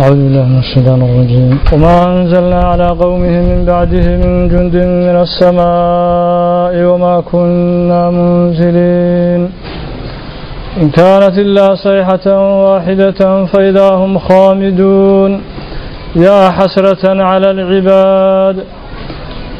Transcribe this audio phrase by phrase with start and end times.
[0.00, 1.58] أعوذ بالله من الشيطان الرجيم.
[1.72, 9.42] وما أنزلنا على قومه من بعده من جند من السماء وما كنا منزلين.
[10.80, 12.26] إن كانت إلا صيحة
[12.66, 13.20] واحدة
[13.52, 15.40] فإذا هم خامدون.
[16.16, 18.56] يا حسرة على العباد.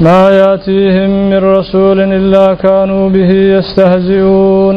[0.00, 4.76] ما يأتيهم من رسول إلا كانوا به يستهزئون.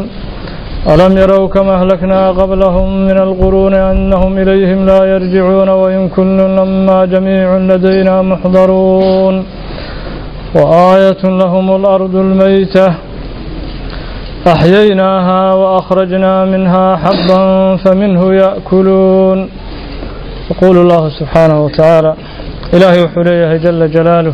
[0.92, 7.58] ألم يروا كما أهلكنا قبلهم من القرون أنهم إليهم لا يرجعون وإن كل لما جميع
[7.58, 9.46] لدينا محضرون
[10.56, 12.94] وآية لهم الأرض الميتة
[14.48, 17.42] أحييناها وأخرجنا منها حبا
[17.76, 19.50] فمنه يأكلون
[20.52, 22.14] يقول الله سبحانه وتعالى
[22.74, 24.34] إلهي وحليه جل جلاله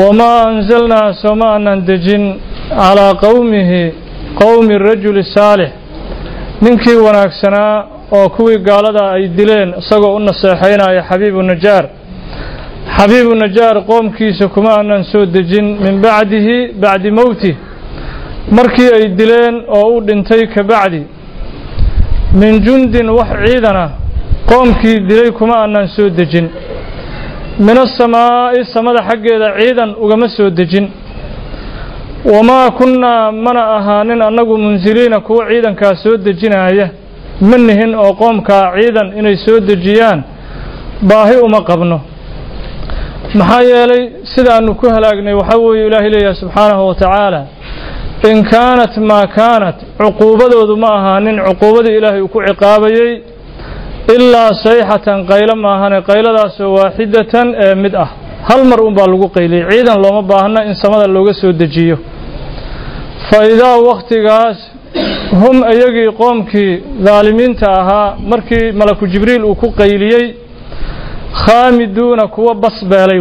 [0.00, 2.36] وما أنزلنا سماء دجن
[2.72, 3.92] على قومه
[4.38, 5.70] qowmi rajuli saalix
[6.62, 11.84] ninkii wanaagsanaa oo kuwii gaalada ay dileen isagoo u naseexaynaya xabiibu najaar
[12.96, 17.54] xabiibu najaar qoomkiisa kuma aanan soo dejin min bacdihi bacdi mowtih
[18.56, 21.02] markii ay dileen oo u dhintay ka bacdi
[22.40, 23.90] min jundin wax ciidana
[24.50, 26.46] qoomkii dilay kuma aanan soo dejin.
[27.66, 30.86] Min asamaa'i samada xaggeeda ciidan ugama soo dejin
[32.24, 36.88] wamaa kunnaa mana ahaanin annagu munsiliina kuwa ciidankaa soo dejinaya
[37.40, 40.22] ma nihin oo qoomkaa ciidan inay soo dejiyaan
[41.02, 42.00] baahi uma qabno
[43.34, 44.02] maxaa yeelay
[44.34, 47.44] sidaannu ku halaagnay waxaa weeye ilaahay leeyahay subxaanahu wa tacaala
[48.30, 53.22] in kaanat maa kaanat cuquubadoodu ma ahaanin cuquubadii ilaahay uu ku ciqaabayey
[54.16, 58.08] ilaa sayxatan qaylo maahane qayladaasoo waaxidatan ee mid ah
[58.48, 61.96] hal mar unbaa lagu qayliyey ciidan looma baahna in samada looga soo dejiyo
[63.28, 64.58] fa idaa wakhtigaas
[65.42, 66.72] hum iyagii qoomkii
[67.06, 70.24] daalimiinta ahaa markii malaku jibriil uu ku qayliyey
[71.44, 73.20] khaamiduuna kuwa bas beelay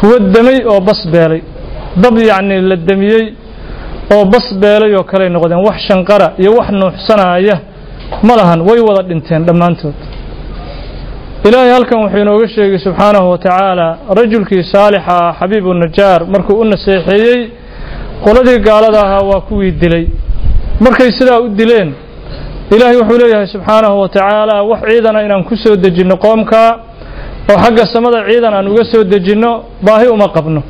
[0.00, 1.40] kuwa demay oo bas beelay.
[2.02, 3.24] Dab yacnii la demiyey
[4.14, 5.60] oo bas beelay oo kaley noqdeen.
[5.66, 7.56] Wax shanqara iyo wax nuuxsanaya
[8.22, 8.60] ma lahan.
[8.68, 9.94] Way wada dhinteen dhammaantood.
[11.44, 16.64] Ilaahay halkan wuxuu inooga sheegay subxaanahu wa tacaala rajulkii saalixa ah xabiibu najaar markuu u
[16.64, 17.40] naseexeeyey
[18.24, 20.04] qoladii gaalada ahaa waa kuwii dilay.
[20.84, 21.90] Markay sidaa u dileen
[22.74, 26.70] ilaahay wuxuu leeyahay subxaanahu wa tacaala wax ciidana inaan ku soo dejinno qoomkaa
[27.50, 29.50] oo xagga samada ciidan aan uga soo dejinno
[29.86, 30.60] baahi uma qabno.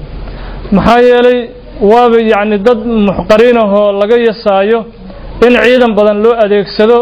[0.76, 1.38] Maxaa yeelay
[1.90, 2.78] waaba yacni dad
[3.08, 4.78] muxqariinahoo laga yasaayo
[5.46, 6.98] in ciidan badan loo adeegsado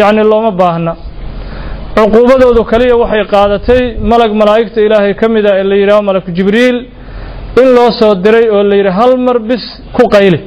[0.00, 0.92] yacni looma baahna.
[1.96, 6.76] Cuquubadoodu kaliya waxay qaadatay malag malaa'igta ilaahay ka mid a ee la yidhaaho malaku jibriil
[7.60, 9.64] in loo soo diray oo la yidhi hal mar bis
[9.96, 10.38] ku qayli.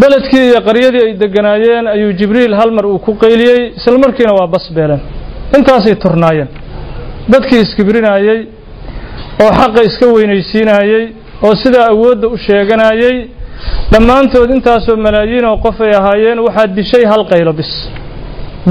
[0.00, 4.46] Beledkii iyo qaryadii ay degganaayeen ayuu jibriil hal mar uu ku qayliyey isla markiina waa
[4.54, 5.00] bas beeleen.
[5.56, 6.48] Intaasay turnaayeen.
[7.32, 8.38] Dadkii iskibrinayey
[9.44, 11.04] oo xaqa iska weynaysiinayey
[11.46, 13.16] oo sidaa awoodda u sheeganayey
[13.92, 17.72] dhammaantood intaasoo malaayiin oo qof ay ahaayeen waxaa dishay hal qaylo bis.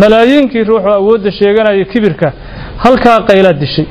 [0.01, 2.27] Malaayiinkii ruuxuu awoodda sheeganaya kibirka
[2.83, 3.85] halkaa qaylaa dishay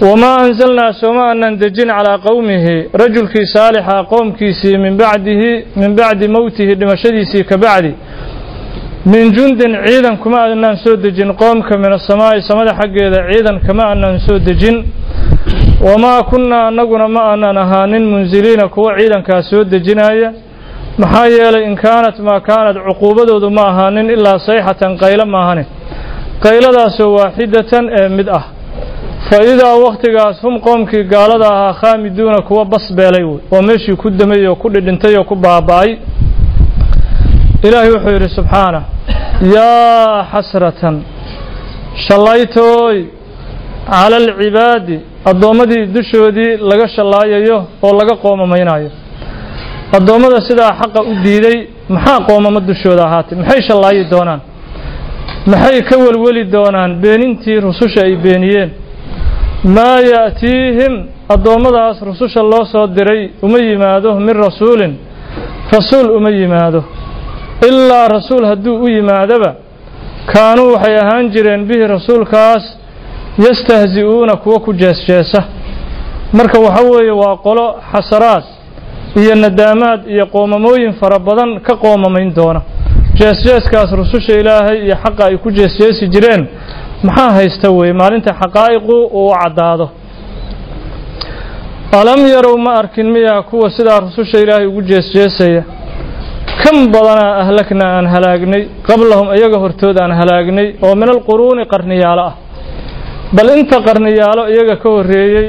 [0.00, 6.74] wamaa anzalnaa sooma aanan dejin calaa qowmihi rajulkii saalixa qoomkiisii min bacdihi min bacdi mowtihi
[6.80, 7.94] dhimashadiisii ka bacdi
[9.12, 14.18] min jundin ciidan kuma aanan soo dejin qoomka min asamaa'i samada xaggeeda ciidan kama aanan
[14.26, 14.76] soo dejin
[15.86, 20.32] wamaa kunnaa annaguna ma aanan ahaanin munsiliina kuwa ciidankaa soo dejinaya
[20.98, 25.64] maxaa yeelay in kaanat maa kaanat cuquubadoodu ma ahaanin ilaa sayxatan qaylo maahane
[26.44, 28.44] qayladaasoo waaxidatan ee mid ah
[29.30, 33.38] fa idaa wakhtigaas hum qoomkii gaalada ahaa khaamiduuna kuwa bas beelay wey.
[33.52, 35.90] Oo meeshii ku damay oo ku dhidhintay oo ku baaba'ay.
[37.66, 38.80] Ilaahay wuxuu yidhi subxaana
[39.56, 40.96] yaa xasratan
[42.06, 42.96] shallaytooy
[43.90, 44.96] cala alcibaadi
[45.30, 48.90] addoommadii dushoodii laga shallaayayo oo laga qoomamaynaayo.
[49.96, 51.58] Addoommada sidaa xaqa u diiday
[51.88, 54.40] maxaa qoomamo dushooda ahaatay maxay shallaayi doonaan?
[55.46, 58.70] Maxay ka welweli doonaan beenintii rususha ay beeniyeen
[59.64, 60.94] maa ya'tiihim
[61.28, 64.96] addoommadaas rususha loo soo diray uma yimaado min rasuulin
[65.72, 66.84] rasuul uma yimaado
[67.68, 69.54] ilaa rasuul hadduu u yimaadaba
[70.32, 72.64] kaanuu waxay ahaan jireen bihi rasuulkaas
[73.38, 75.44] yastahzi'uuna kuwa ku jeesjeesa.
[76.32, 78.44] Marka waxa weeye waa qolo xasaraad
[79.16, 82.60] iyo nadaamaad iyo qoomamooyin fara badan ka qoomamayn doona.
[83.18, 86.46] Jeesjeeskaas rususha ilaahay iyo xaqa ay ku jeesjeesi jireen
[87.02, 87.92] maxaa haysta weeye?
[87.92, 89.86] maalinta xaqaa'iqu uu caddaado.
[92.00, 95.62] Alam yarow ma arkin miyaa kuwa sidaa rususha ilaahay ugu jeesjeesaya.
[96.62, 102.34] Kan badanaa ahlaknaa aan halaagnay qablahum iyaga hortood aan halaagnay oo min alquruuni qarniyaalo ah.
[103.36, 105.46] Bal inta qarniyaalo iyaga ka horreeyey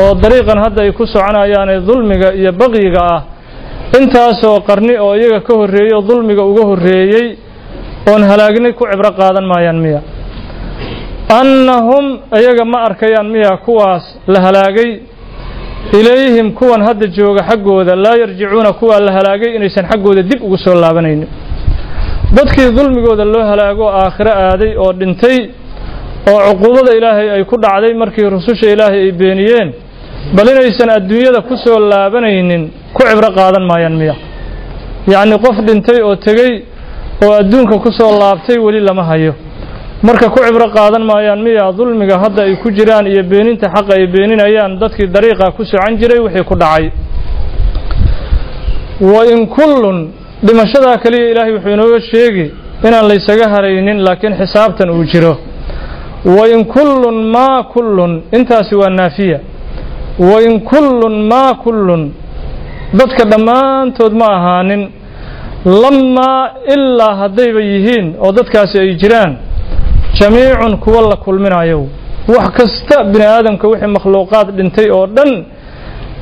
[0.00, 3.20] oo dariiqan hadda ay ku soconayaanee dulmiga iyo baqyiga ah
[4.00, 7.26] intaasoo qarni oo iyaga ka horreeyey oo dulmiga uga horreeyey
[8.10, 10.00] oon halaagnay ku cibro qaadan maayaan miya
[11.28, 15.00] annahum iyaga ma arkayaan miya kuwaas la halaagay?
[15.92, 20.74] Ilayhim kuwan hadda jooga xaggooda laa yarjicuuna kuwaa la halaagay inaysan xaggooda dib ugu soo
[20.74, 21.28] laabanaynin.
[22.34, 25.38] Dadkii dulmigooda loo halaago aakhiro aaday oo dhintay
[26.30, 29.72] oo cuquubada ilaahay ay ku dhacday markii rususha ilaahay ay beeniyeen
[30.36, 34.14] bal inaysan adduunyada ku soo laabanaynin ku cibro qaadan maayaan miya.
[35.06, 36.62] Yacnii qof dhintay oo tegey
[37.24, 39.34] oo adduunka ku soo laabtay weli lama hayo
[40.02, 44.06] marka ku cibro qaadan maayaan miya dulmiga hadda ay ku jiraan iyo beeninta xaqa ay
[44.06, 46.90] beeninayaan dadkii dariiqa ku socan jiray wixii ku dhacay.
[49.00, 49.98] Wa in kullun
[50.46, 52.46] dhimashadaa kaliya ilaahay wuxuu inooga sheegi
[52.86, 55.34] inaan laysaga haraynin laakiin xisaabtan uu jiro.
[56.24, 59.40] Wa in kullun maa kullun intaasi waa naafiya.
[60.18, 62.12] Wa in kullun maa kullun
[62.98, 64.82] dadka dhammaantood ma ahaanin.
[65.82, 66.42] Lamaa
[66.74, 69.32] ilaa haddayba yihiin oo dadkaasi ay jiraan
[70.20, 71.86] jamiicun kuwa la kulminayo
[72.28, 75.44] wax kasta bini aadamka wixii makhluuqaad dhintay oo dhan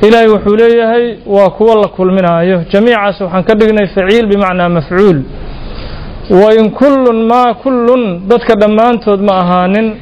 [0.07, 2.63] ilaahay wuxuu leeyahay waa kuwa la kulminaayo.
[2.73, 5.19] Jamiicaas waxaan ka dhignay faciil bimacnaa mafcuul.
[6.31, 9.97] Wa in kullun maa kullun dadka dhammaantood ma ahaanin.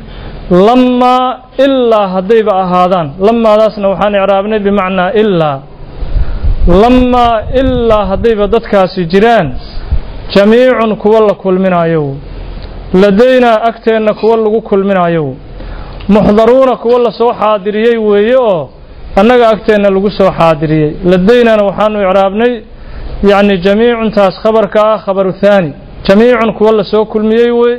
[0.50, 3.08] Lamaa ilaa haddayba ahaadaan.
[3.20, 5.58] Lamaadaasna waxaan icraabnay bimacnaa ilaa
[6.82, 9.54] lamaa ilaa haddayba dadkaasi jiraan.
[10.34, 12.16] Jamiicun kuwa la kulminayo
[12.94, 15.34] ladaynaa agteenna kuwa lagu kulminayo.
[16.08, 18.70] Muxdaruuna kuwa la soo xaadiriyey weeye oo
[19.16, 20.92] annaga agteenna lagu soo xaadiriyey.
[21.04, 22.62] Ladaynana waxaanu icraabnay
[23.30, 25.72] yacni jamiicuntaas khabarka ah khabaru thaani.
[26.08, 27.76] Jamiicun kuwa la soo kulmiyey wey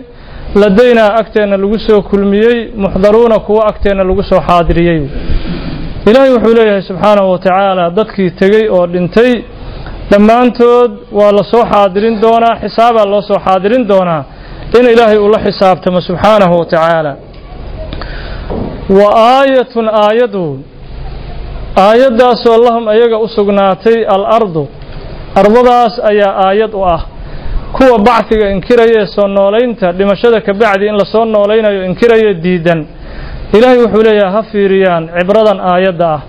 [0.55, 5.01] ladaynaa agteenna lagu soo kulmiyey muxdaruuna kuwa agteenna lagu soo xaadiriyey.
[6.07, 9.43] Ilaahay wuxuu leeyahay subxaanahu wa tacaala dadkii tegey oo dhintay
[10.11, 14.23] dhammaantood waa la soo xaadirin doonaa xisaabaa loo soo xaadirin doonaa
[14.79, 17.13] in ilaahay ula xisaabtamo subxaanahu wa tacaala.
[18.89, 19.07] Wa
[19.39, 20.45] aayatun aayadu
[21.87, 24.63] aayaddaasoo lahum ayaga u sugnaatay alardu
[25.41, 27.01] ardadaas ayaa aayad u ah.
[27.73, 32.85] Kuwa bacdiga inkiraya ee soo noolaynta dhimashada ka bacdi in la soo noolaynayo inkiraya diidan.
[33.53, 36.21] Ilaahay wuxuu leeyahay ha fiiriyaan cibradan aayadda ah.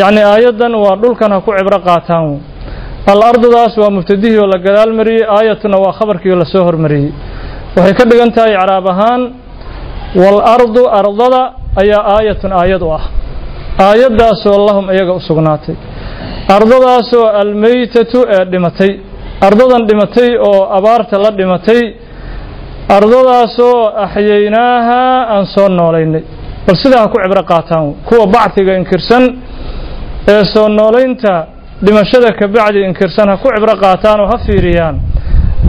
[0.00, 2.40] Yacni aayaddan waa dhulkan ha ku cibro qaataan.
[3.12, 7.12] Al-ardudaas waa mubtadihii oo la gadaal mariyey aayatuna waa khabarkii oo la soo hormariyey
[7.76, 9.22] waxay ka dhigan tahay icraab ahaan
[10.22, 11.42] waalardu ardada
[11.82, 13.04] ayaa aayatun aayad u ah.
[13.86, 15.74] Aayaddaasoo lahum iyaga u sugnaatay.
[16.56, 18.90] Ardadaasoo almeytatu ee dhimatay.
[19.48, 21.82] Ardadan dhimatay oo abaarta la dhimatay.
[22.96, 25.00] Ardadaasoo axyaynaaha
[25.34, 26.22] aan soo noolaynay.
[26.66, 29.24] Bal sidaa ha ku cibro qaataan kuwa bacdiga inkirsan
[30.32, 31.32] ee soo noolaynta
[31.84, 34.96] dhimashada ka bacdi inkirsan ha ku cibro qaataan oo ha fiiriyaan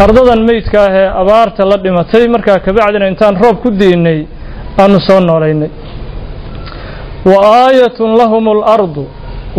[0.06, 4.20] ardadan meydka ah ee abaarta la dhimatay markaa kabacdina intaan roob ku diinay
[4.82, 5.70] aanu soo noolaynay.
[7.32, 9.04] Wa aayatun lahum alardu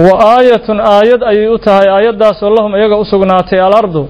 [0.06, 4.02] wa aayatun aayad ayay u tahay aayaddaasoo lahum iyaga u sugnaatay alardu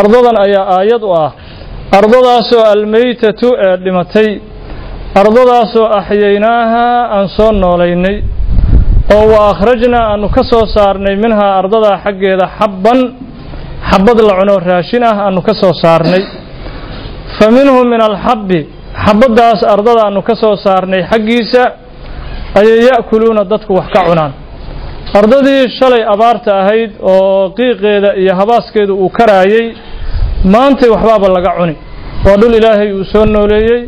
[0.00, 1.30] ardadan ayaa aayad u ah.
[1.98, 4.28] Ardadaasoo almeytatu ee dhimatay
[5.20, 6.84] ardadaasoo axyaynaaha
[7.16, 8.16] aan soo noolaynay
[9.16, 12.98] oo wa akhrajnaa aanu ka soo saarnay minhaa ardadaa xaggeeda xabban
[13.90, 16.22] xabad la cuno raashin ah aanu ka soo saarnay.
[17.38, 18.60] Fa minhu min alxabbi
[19.04, 21.62] xabaddaas ardada aanu ka soo saarnay xaggiisa
[22.60, 24.32] ayay ya'kuluuna dadku wax ka cunaan.
[25.18, 29.66] Ardadii shalay abaarta ahayd oo qiiqeeda iyo habaaskeedu uu karaayey
[30.44, 31.74] maantay waxbaaba laga cuni.
[32.26, 33.80] Waa dhul ilaahay uu soo nooleeyey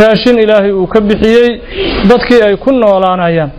[0.00, 1.48] raashin ilaahay uu ka bixiyey
[2.10, 3.50] dadkii ay ku noolaanayaan.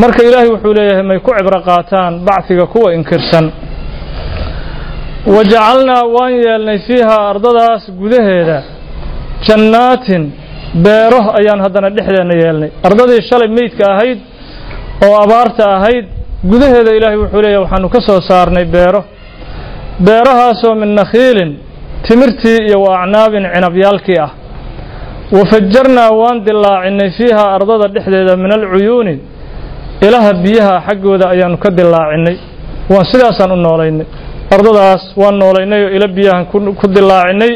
[0.00, 3.50] Marka ilaahay wuxuu leeyahay may ku cibro qaataan bacfiga kuwa inkirsan
[5.34, 8.58] wajacalnaa waan yeelnay fiihaa ardadaas gudaheeda
[9.46, 10.22] jannaatin
[10.86, 14.18] beero ayaan haddana dhexdeenna yeelnay ardadii shalay meydka ahayd
[15.06, 16.04] oo abaarta ahayd
[16.50, 19.00] gudaheeda ilaahay wuxuu leeyahay waxaanu ka soo saarnay beero
[20.06, 21.50] beerahaasoo min nakhiilin
[22.06, 24.30] timirtii iyo wa acnaabin cinabyaalkii ah
[25.38, 29.14] wafajarnaa waan dilaacinay fiihaa ardada dhexdeeda min alcuyuuni
[30.06, 32.36] ilaha biyaha xaggooda ayaanu ka dilaacinay
[32.92, 34.06] waan sidaasaan u noolaynay
[34.54, 36.44] ardadaas waan noolaynay oo ilo biyahan
[36.80, 37.52] ku dilaacinay.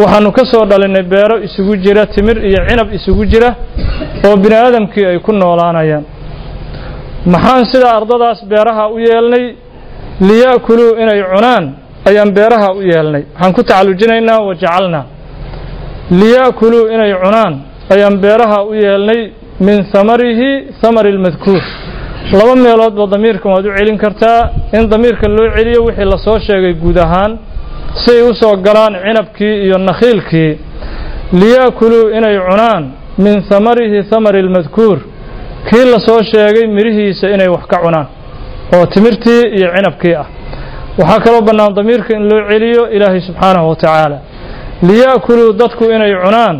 [0.00, 3.50] Waxaanu ka soo dhalinay beero isugu jira timir iyo cinab isugu jira
[4.26, 6.04] oo bini aadamkii ay ku noolaanayaan.
[7.32, 9.44] Maxaan sidaa ardadaas beeraha u yeelnay?
[10.28, 11.64] Liya'kuluu inay cunaan
[12.08, 13.22] ayaan beeraha u yeelnay.
[13.34, 15.04] Waxaan ku tacallujinaynaa wa jacalnaa.
[16.20, 17.54] Liya'kuluu inay cunaan
[17.94, 19.20] ayaan beeraha u yeelnay
[19.66, 20.50] min hamarihi
[20.82, 21.62] hamari lmadkuur
[22.32, 24.50] laba meeloodba damiirkan waad u celin kartaa.
[24.72, 27.38] In damiirka loo celiyo wixii la soo sheegay guud ahaan
[28.02, 30.58] si ay u soo galaan cinabkii iyo nakhiilkii.
[31.40, 32.84] Liya'kuluu inay cunaan
[33.18, 34.98] min hamarihi hamari lmadkuur
[35.70, 38.06] kii la soo sheegay midhihiisa inay wax ka cunaan
[38.76, 40.26] oo timirtii iyo cinabkii ah.
[40.98, 44.18] Waxaa kaloo bannaan damiirka in loo celiyo ilaahay subxaanahu wa tacaala.
[44.88, 46.56] Liya'kuluu dadku inay cunaan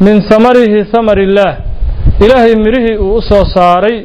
[0.00, 1.54] min hamarihi hamari illaah
[2.24, 3.96] ilaahay midhihii uu u soo saaray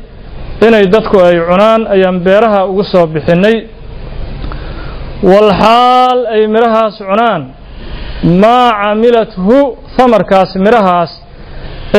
[0.62, 3.68] inay dadku ay cunaan ayaan beeraha ugu soo bixinnay
[5.24, 7.42] walxaal ay midhahaas cunaan.
[8.42, 11.12] Maa camilathu hamarkaas midhahaas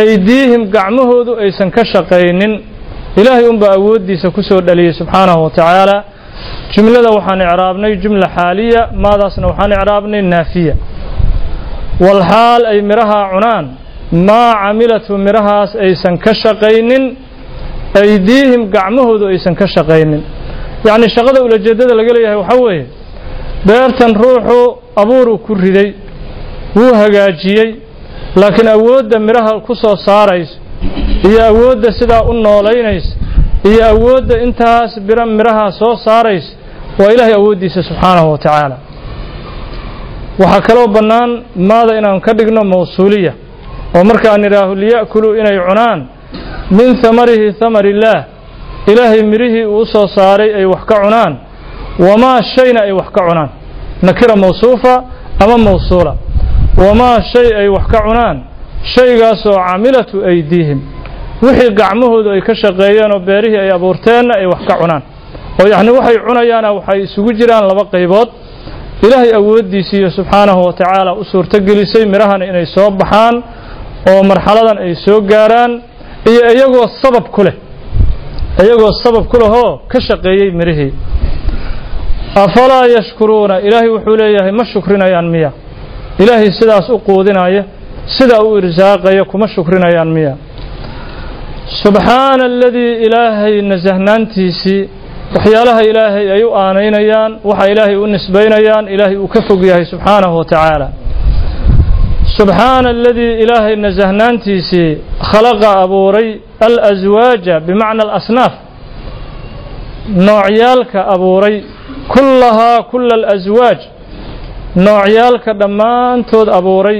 [0.00, 2.52] aydiihim gacmahoodu aysan ka shaqaynin.
[3.20, 5.96] Ilaahay unbaa awooddiisa ku soo dhaliyey subxaanahu wa tacaala.
[6.74, 10.74] Jumlada waxaan icraabnay jumla xaaliya maadaasna waxaan icraabnay naafiya.
[12.00, 13.64] Walxaal ay midhahaa cunaan.
[14.28, 17.04] Maa camilathu midhahaas aysan ka shaqaynin
[18.02, 20.22] aydiihim gacmahoodu aysan ka shaqaynin.
[20.88, 22.84] Yacni shaqada ulajeeddada laga leeyahay waxaa weeye
[23.68, 24.58] beertan ruuxu
[25.02, 25.88] abuuruu ku riday
[26.76, 27.68] wuu hagaajiyey
[28.40, 30.54] laakiin awoodda midhaha ku soo saarayso
[31.28, 33.12] iyo awoodda sidaa u noolaynaysa
[33.70, 36.50] iyo awoodda intaas bira midhaha soo saaraysa
[36.98, 38.76] waa ilaahay awooddiisa subxaanahu wa tacaala.
[40.40, 41.30] Waxaa kaloo bannaan
[41.70, 43.32] maada inaan ka dhigno mawsuuliya
[43.96, 46.00] oo markaan idhaaho liya'kuluu inay cunaan
[46.70, 48.24] min hamarihi hamar illaah
[48.86, 51.32] ilaahay midhihii uu soo saaray ay wax ka cunaan.
[51.98, 53.50] Wamaa shayna ay wax ka cunaan.
[54.02, 54.94] Nakira mawsuufa
[55.44, 56.14] ama mawsuula.
[56.78, 58.36] Wamaa shay ay wax ka cunaan.
[58.94, 60.80] Shaygaasoo camilatu aydiihim.
[61.42, 65.02] Wixii gacmahoodu ay ka shaqeeyeen oo beerihii ay abuurteenna ay wax ka cunaan.
[65.60, 68.28] Oo yacni waxay cunayaana waxay isugu jiraan laba qaybood.
[69.02, 73.42] Ilaahay awooddiisiiyo subxaanahu wa tacaala u suurtogelisay midhahana inay soo baxaan
[74.10, 75.72] oo marxaladan ay soo gaaraan
[76.30, 77.54] iyo iyagoo sabab ku leh
[78.64, 80.92] iyagoo sabab ku lehoo ka shaqeeyey midhihii
[82.44, 83.60] afalaa yashkuruuna?
[83.66, 85.50] Ilaahay wuxuu leeyahay ma shukrinayaan miya.
[86.22, 87.62] Ilaahay sidaas u quudinaya
[88.18, 90.34] sidaa u irsaaqaya kuma shukrinayaan miya.
[91.82, 94.82] Subxaana aladii ilaahay nasahnaantiisii
[95.34, 100.36] waxyaalaha ilaahay ay u aanaynayaan waxa ilaahay u nisbaynayaan ilaahay uu ka fog yahay subxaanahu
[100.38, 100.88] wa tacaala
[102.36, 104.90] subxaana aladii ilaahay nasahnaantiisii
[105.30, 106.28] khalaqa abuuray
[106.66, 108.52] alaswaaja bimacna alasnaaf.
[110.28, 111.56] Noocyaalka abuuray
[112.14, 113.78] kullahaa kula alaswaaj
[114.86, 116.98] noocyaalka dhammaantood abuuray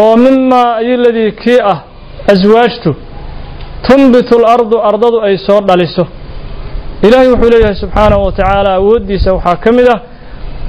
[0.00, 1.78] oo mimaa ayiladii kii ah
[2.32, 2.90] aswaajtu
[3.86, 6.04] tunbitu alardu ardadu ay soo dhaliso.
[7.06, 10.00] Ilaahay wuxuu leeyahay subxaanahu wa tacaala awooddiisa waxaa ka mid ah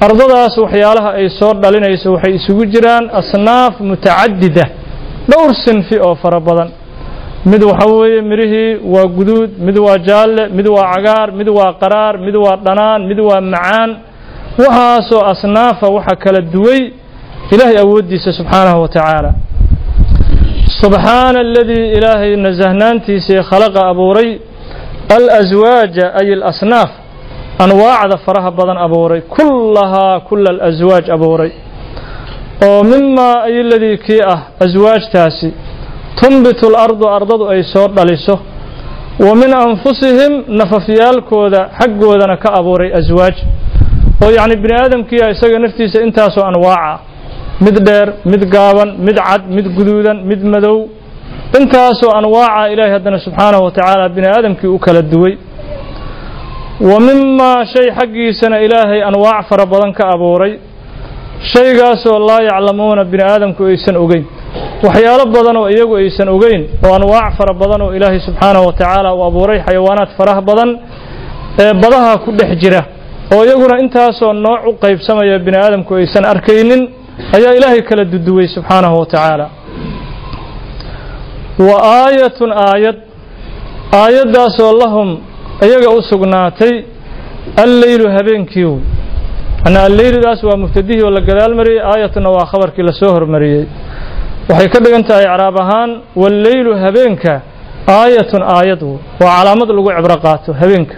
[0.06, 4.66] ardadaas waxyaalaha ay soo dhalinayso waxay isugu jiraan asnaaf mutacadida
[5.30, 6.70] dhowr sinfi oo fara badan.
[7.52, 12.14] Mid waxa weeye midhihii waa guduud mid waa jaalle mid waa cagaar mid waa qaraar
[12.26, 13.90] mid waa dhanaan mid waa macaan.
[14.62, 16.82] Waxaasoo asnaafa waxa kala duway
[17.54, 19.32] ilaahay awooddiisa subxaanahu wa tacaala.
[20.82, 24.30] Subxaana aladii ilaahay nasahnaantiisii khalaqa abuuray
[25.18, 26.90] alaswaaja ay alasnaaf
[27.64, 31.52] anwaacda faraha badan abuuray kullahaa kula alaswaaj abuuray.
[32.66, 35.50] Oo mimaa ayiladii kii ah aswaajtaasi
[36.20, 38.36] tunbitu alardu ardadu ay soo dhaliso.
[39.26, 43.36] Wa min anfusihim nafafyaalkooda xaggoodana ka abuuray aswaaj
[44.24, 47.00] oo yacni bini aadamkiia isaga naftiisa intaasoo anwaaca.
[47.66, 50.78] Mid dheer mid gaaban mid cad mid guduudan mid madow.
[51.60, 55.34] Intaasoo anwaaca ilaahay haddana subxaanahu wa tacaala bini aadamkii u kala duway
[56.80, 60.60] wa mimaa shay xaggiisana ilaahay anwaac fara badan ka abuuray
[61.54, 64.26] shaygaasoo laa yaclamuuna bini aadamku aysan ogeyn.
[64.84, 69.14] Waxyaalo badan oo iyagu aysan ogeyn oo anwaac fara badan oo ilaahay subxaanahu wa tacaala
[69.16, 70.70] uu abuuray xayawaanaad faraha badan
[71.60, 72.82] ee badaha ku dhex jira
[73.36, 76.82] oo iyaguna intaasoo nooc u qaybsamaya bini aadamku aysan arkaynin
[77.38, 79.46] ayaa ilaahay kala duduway subxaanahu wa tacaala.
[81.68, 82.98] Wa aayatun aayad
[84.02, 85.10] aayaddaasoo lahum
[85.66, 86.74] iyaga u sugnaatay
[87.64, 88.74] alleylu habeenkiiw
[89.68, 93.66] ana alleyludaas waa mubtadihii oo la gadaal mariyey aayatuna waa khabarkii la soo hormariyey.
[94.50, 97.34] Waxay ka dhigan tahay icraab ahaan walleylu habeenka
[98.00, 98.98] aayatun aayad waa
[99.38, 100.96] calaamad lagu cibro qaato habeenka.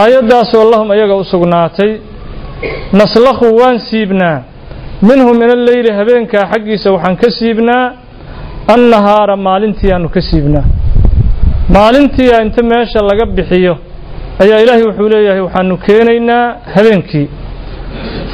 [0.00, 1.90] Aayaddaasoo lahum iyaga u sugnaatay
[3.00, 4.38] naslakhu waan siibnaa.
[5.08, 7.84] Minhu min alleyli habeenkaa xaggiisa waxaan ka siibnaa
[8.74, 10.64] annahaara maalintii aanu ka siibnaa
[11.74, 13.74] maalintiia inta meesha laga bixiyo
[14.42, 16.44] ayaa ilaahay wuxuu leeyahay waxaanu keenaynaa
[16.74, 17.26] habeenkii.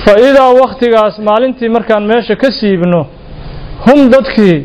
[0.05, 3.01] Fa idaa wakhtigaas maalintii markaan meesha ka siibno
[3.87, 4.57] hum dadkii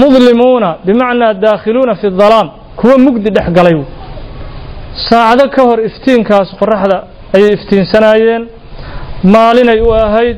[0.00, 3.76] mudlimuuna bimacnaa daakhiluuna fi dalaam kuwa mugdi dhex galay.
[5.08, 6.96] Saacado ka hor iftiinkaas qoraxda
[7.36, 8.42] ayay iftiinsanaayeen.
[9.34, 10.36] Maalinay u ahayd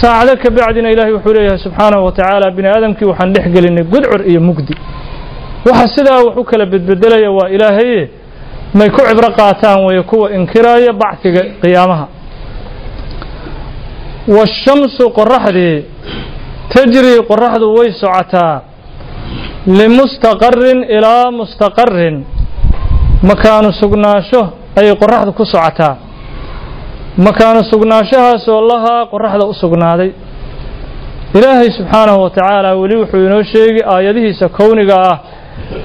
[0.00, 4.20] saacado ka bacdina ilaahay wuxuu leeyahay subxaanahu wa tacaala bini aadamkii waxaan dhex gelinay gudcur
[4.30, 4.74] iyo mugdi
[5.68, 8.00] waxa sidaa wax u kala bedbedelaya waa ilaahaye
[8.78, 12.06] may ku cibro qaataan weeye kuwa inkiraya bacfiga qiyaamaha.
[14.36, 15.76] Waashamsu qoraxdii
[16.74, 18.56] tajrii qoraxdu way socotaa
[19.78, 22.16] limustaqarin ilaa mustaqarin
[23.28, 24.42] makaanu sugnaasho
[24.78, 25.96] ayay qoraxdu ku socotaa.
[27.26, 30.10] Makaanu sugnaanshahaasoo lahaa qoraxda u sugnaaday.
[31.34, 35.18] Ilaahay subxaanahu wa tacaala weli wuxuu inoo sheegi aayadihiisa kowniga ah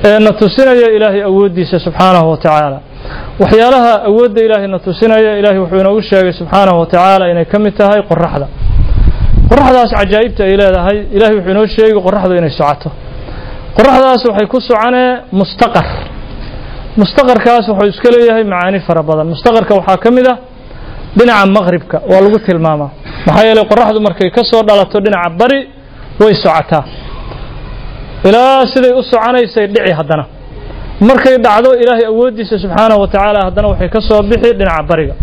[0.08, 2.78] ee na tusinaya ilaahay awooddiisa subxaanahu wa tacaala.
[3.42, 7.74] Waxyaalaha awoodda ilaahay na tusinaya ilaahay wuxuu inoogu sheegay subxaanahu wa tacaala inay ka mid
[7.80, 8.48] tahay qoraxda
[9.50, 12.90] qoraxdaas cajaa'ibta ay leedahay ilaahay wuxuu inoo sheegi qoraxdu inay socoto.
[13.78, 15.86] Qoraxdaas waxay ku soconee mustaqar.
[17.02, 19.26] Mustaqarkaas wuxuu iska leeyahay macaani fara badan.
[19.34, 20.38] Mustaqarka waxaa ka mid ah
[21.18, 22.90] dhinaca maqribka waa lagu tilmaamaa.
[23.28, 25.60] Maxaa yeelay qoraxdu markay ka soo dhalato dhinaca bari
[26.22, 26.84] way socotaa
[28.30, 30.26] ilaa siday u soconaysay dhici haddana.
[31.10, 35.16] Markay dhacdo ilaahay awooddiisa subxaanahu wa tacaala haddana waxay ka soo bixi dhinaca bariga.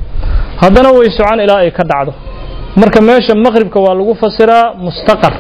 [0.62, 2.12] Haddana way socon ilaa ay ka dhacdo.
[2.80, 5.32] Marka meesha maqribka waa lagu fasiraa mustaqar.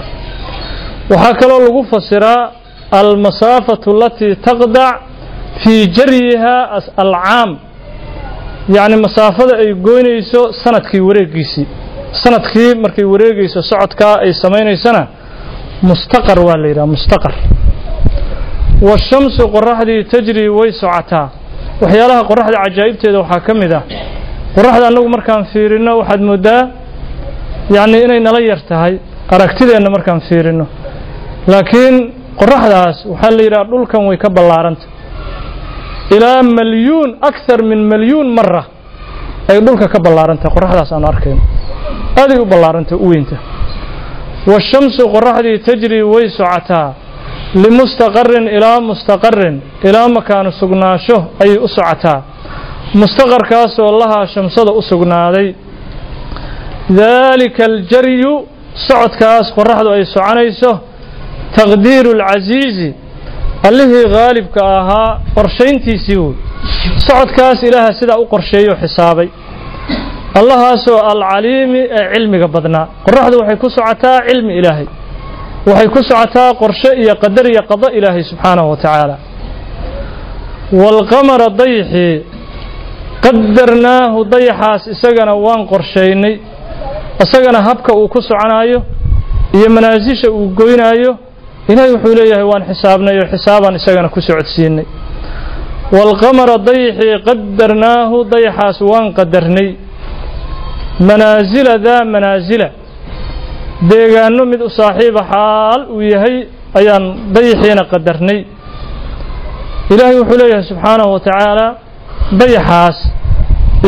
[1.12, 2.40] Waxaa kaloo lagu fasiraa
[3.00, 4.94] almasaafatu alatii taqdac
[5.62, 6.54] fii jaryiha
[7.02, 7.50] alcaam.
[8.76, 11.66] Yacni masaafada ay goynayso sannadkii wareegiisii
[12.22, 15.02] sannadkii markay wareegayso socodkaa ay samaynaysana
[15.90, 17.34] mustaqar waa la yidhaha mustaqar
[18.88, 21.26] washamsu qoraxdii tajrii way socotaa
[21.82, 23.82] waxyaalaha qoraxda cajaa'ibteeda waxaa ka mid ah
[24.56, 26.62] qoraxda annagu markaan fiirino waxaad mooddaa
[27.76, 28.94] yacni inay nala yar tahay
[29.34, 30.66] aragtideenna markaan fiirino
[31.52, 31.94] laakiin
[32.40, 34.86] qoraxdaas waxaa la yidhaha dhulkan way ka ballaaranta
[36.16, 38.62] ilaa malyuun akthar min malyuun mara
[39.50, 41.42] ay dhulka ka ballaarantah qoraxdaas aanu arkayno
[42.22, 43.36] aaday u ballaaranta u weynta
[44.46, 46.88] washamsu qoraxdii tajrii way socotaa
[47.64, 49.54] limustaqarin ilaa mustaqarin
[49.88, 52.18] ilaa makaanu sugnaasho ayay u socotaa
[53.00, 55.48] mustaqarkaasoo lahaa shamsada u sugnaaday
[57.00, 58.32] daalika aljaryu
[58.86, 60.70] socodkaas qoraxdu ay soconayso
[61.56, 62.88] taqdiiru alcasiizi
[63.68, 66.34] allihii haalibka ahaa qorshayntiisii wey
[67.06, 69.28] socodkaas ilaaha sidaa u qorsheeyo xisaabay
[70.40, 72.84] allahaasoo alcaliimi ee cilmiga badnaa.
[73.06, 74.86] Qoraxdu waxay ku socotaa cilmi ilaahay.
[75.68, 79.16] Waxay ku socotaa qorshe iyo qadar iyo qado ilaahay subxaanahu wa tacaala.
[80.80, 82.14] Waalqamara dayxii
[83.24, 86.34] qadarnaahu dayaxaas isagana waan qorshaynay
[87.24, 88.78] isagana habka uu ku soconaayo
[89.56, 91.10] iyo manaasisha uu goynaayo
[91.70, 94.86] ilaahay wuxuu leeyahay waan xisaabnay oo xisaabaan isagana ku socodsiinay
[95.96, 99.68] waalqamara dayxii qadarnaahu dayaxaas waan qadarnay
[101.00, 102.68] manaasila daa manaasila
[103.90, 106.36] deegaanno mid u saaxiiba xaal uu yahay
[106.78, 108.38] ayaan dayaxiina qadarnay.
[109.92, 111.66] Ilaahay wuxuu leeyahay subxaanahu wa tacaala
[112.40, 112.96] dayaxaas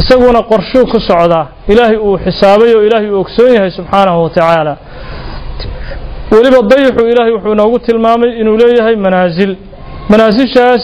[0.00, 4.74] isaguna qorshuu ku socdaa ilaahay uu xisaabay oo ilaahay uu ogsoon yahay subxaanahu wa tacaala.
[6.34, 9.50] Weliba dayaxu ilaahay wuxuu noogu tilmaamay inuu leeyahay manaasil
[10.10, 10.82] manaasishaas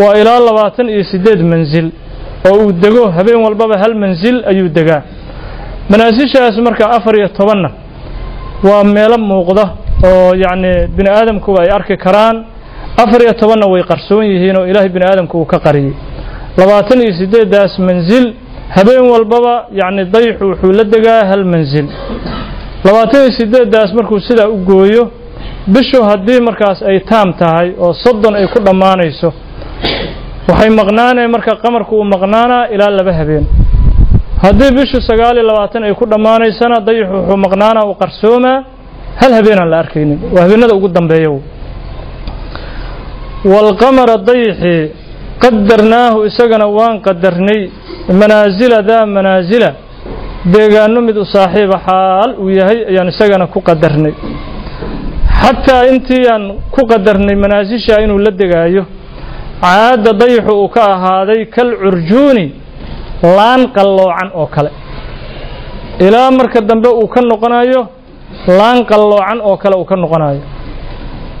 [0.00, 1.86] waa ilaa labaatan iyo siddeed mansil
[2.48, 5.02] oo uu dego habeen walbaba hal mansil ayuu degaa
[5.90, 7.70] manaasishaas marka afar iyo tobanna
[8.68, 9.64] waa meelo muuqda
[10.10, 12.36] oo yacni bini aadamkuba ay arki karaan.
[13.02, 15.92] Afar iyo tobanna way qarsoon yihiin oo ilaahay bini aadamku uu ka qariyey.
[16.58, 18.24] Labaatan iyo siddeeddaas mansil
[18.76, 21.86] habeen walbaba yacni dayaxu wuxuu la degaa hal mansil
[22.84, 25.04] labaatan iyo siddeeddaas markuu sidaa u gooyo
[25.74, 29.32] bishu haddii markaas ay taam tahay oo soddon ay ku dhammaanayso
[30.48, 33.44] waxay maqnaaneen marka qamarku uu maqnaanaa ilaa laba habeen
[34.42, 38.58] haddii bishu sagaal iyo labaatan ay ku dhammaanaysana dayaxu wuxuu maqnaanaa uu qarsoomaa
[39.20, 40.18] hal habeenaan la arkaynin.
[40.34, 41.30] Waa habeenada ugu dambeeya
[43.52, 44.82] waalqamara dayaxii
[45.42, 47.60] qadarnaahu isagana waan qadarnay
[48.20, 49.70] manaasila daa manaasila
[50.54, 54.14] deegaanno mid u saaxiiba xaal uu yahay ayaan isagana ku qadarnay
[55.42, 58.84] xataa intii aan ku qadarnay manaasisha inuu la degaayo
[59.62, 62.46] caadda dayaxu uu ka ahaaday kal curjuuni
[63.22, 64.70] laan qalloocan oo kale.
[66.06, 67.88] Ilaa marka dambe uu ka noqonayo
[68.58, 70.40] laan qalloocan oo kale uu ka noqonayo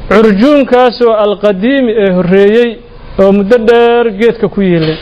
[0.08, 2.70] curjuunkaasoo alqadiimi ee horreeyey
[3.22, 4.96] oo muddo dheer geedka ku yiilay.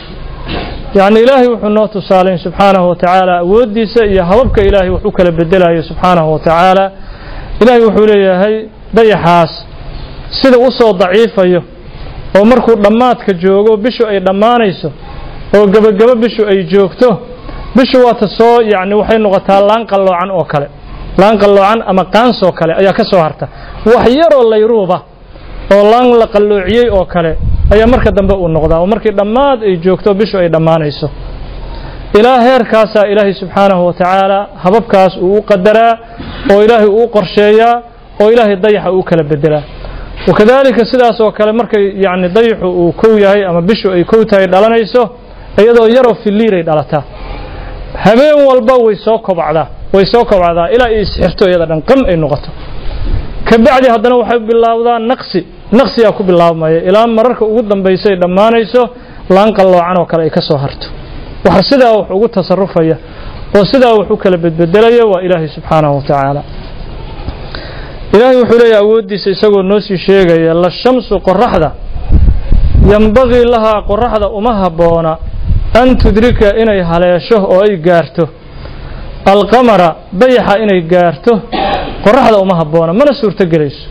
[0.95, 5.31] Yacni ilaahay wuxuu noo tusaalayn subxaanahu wa tacaala awooddiisa iyo hababka ilaahay wax u kala
[5.31, 6.91] bedelayo subxaanahu wa tacaala.
[7.61, 8.55] Ilaahay wuxuu leeyahay
[8.93, 9.51] dayaxaas
[10.29, 11.61] sida u soo daciifayo
[12.37, 14.91] oo markuu dhammaadka joogo bishu ay dhammaanayso
[15.55, 17.09] oo gebagabo bishu ay joogto
[17.75, 20.67] bishu waata soo yacni waxay noqotaa laan qalloocan oo kale.
[21.21, 23.45] Laan qalloocan ama qaansoo kale ayaa ka soo harta.
[23.85, 24.97] Wax yaroo layruuba
[25.75, 27.31] oo laan la qalloociyey oo kale
[27.73, 31.07] ayaa marka dambe uu noqdaa oo markii dhammaad ay joogto bishu ay dhammaanayso.
[32.19, 35.93] Ilaa heerkaasaa ilaahay subxaanahu wa tacaala hababkaas uu u qadaraa
[36.53, 37.75] oo ilaahay uu qorsheeyaa
[38.21, 39.63] oo ilaahay dayaxa uu kala bedelaa
[40.27, 44.47] wakadalika sidaas oo kale markay yacni dayaxu uu kow yahay ama bishu ay kow tahay
[44.47, 45.03] dhalanayso
[45.61, 47.03] iyadoo yaroo filiiray dhalataa
[48.05, 52.15] habeen walba way soo kobacdaa way soo kobcdaa ilaa ay isxirto iyada dhan qam ay
[52.23, 52.49] noqoto.
[53.49, 55.39] Kabacdi haddana waxay bilaawdaa naqsi
[55.79, 56.79] naqsiyaa ku bilaabmaya.
[56.89, 58.81] Ilaa mararka ugu dambaysay dhammaanayso
[59.35, 60.87] laan qalloocan oo kale ay ka soo harto.
[61.45, 62.97] Waxa sidaa wax ugu tasarufaya
[63.57, 66.41] oo sidaa wax u kala bedbedelaya waa ilaahay subxaanahu wa tacaala.
[68.15, 71.69] Ilaahay wuxuu leeyahay awooddiisa isagoo noo sii sheegaya la shamsu qoraxda
[72.91, 75.17] yambagii lahaa qoraxda uma habboona
[75.81, 78.23] an tudrika inay haleesho oo ay gaarto.
[79.33, 79.89] Alqamara
[80.21, 81.31] dayaxa inay gaarto.
[82.05, 83.83] Qoraxda uma habboona mana suurto gelayso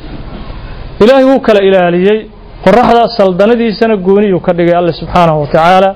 [1.03, 2.18] ilaahay wuu kala ilaaliyey.
[2.64, 5.90] Qoraxda saldanadiisana gooniyuu ka dhigay alle subxaanahu wa tacaala.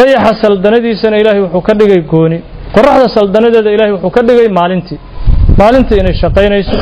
[0.00, 2.38] Dayaxa saldanadiisana ilaahay wuxuu ka dhigay gooni.
[2.76, 4.98] Qoraxda saldanadeeda ilaahay wuxuu ka dhigay maalintii.
[5.60, 6.76] Maalintii inay shaqaynayso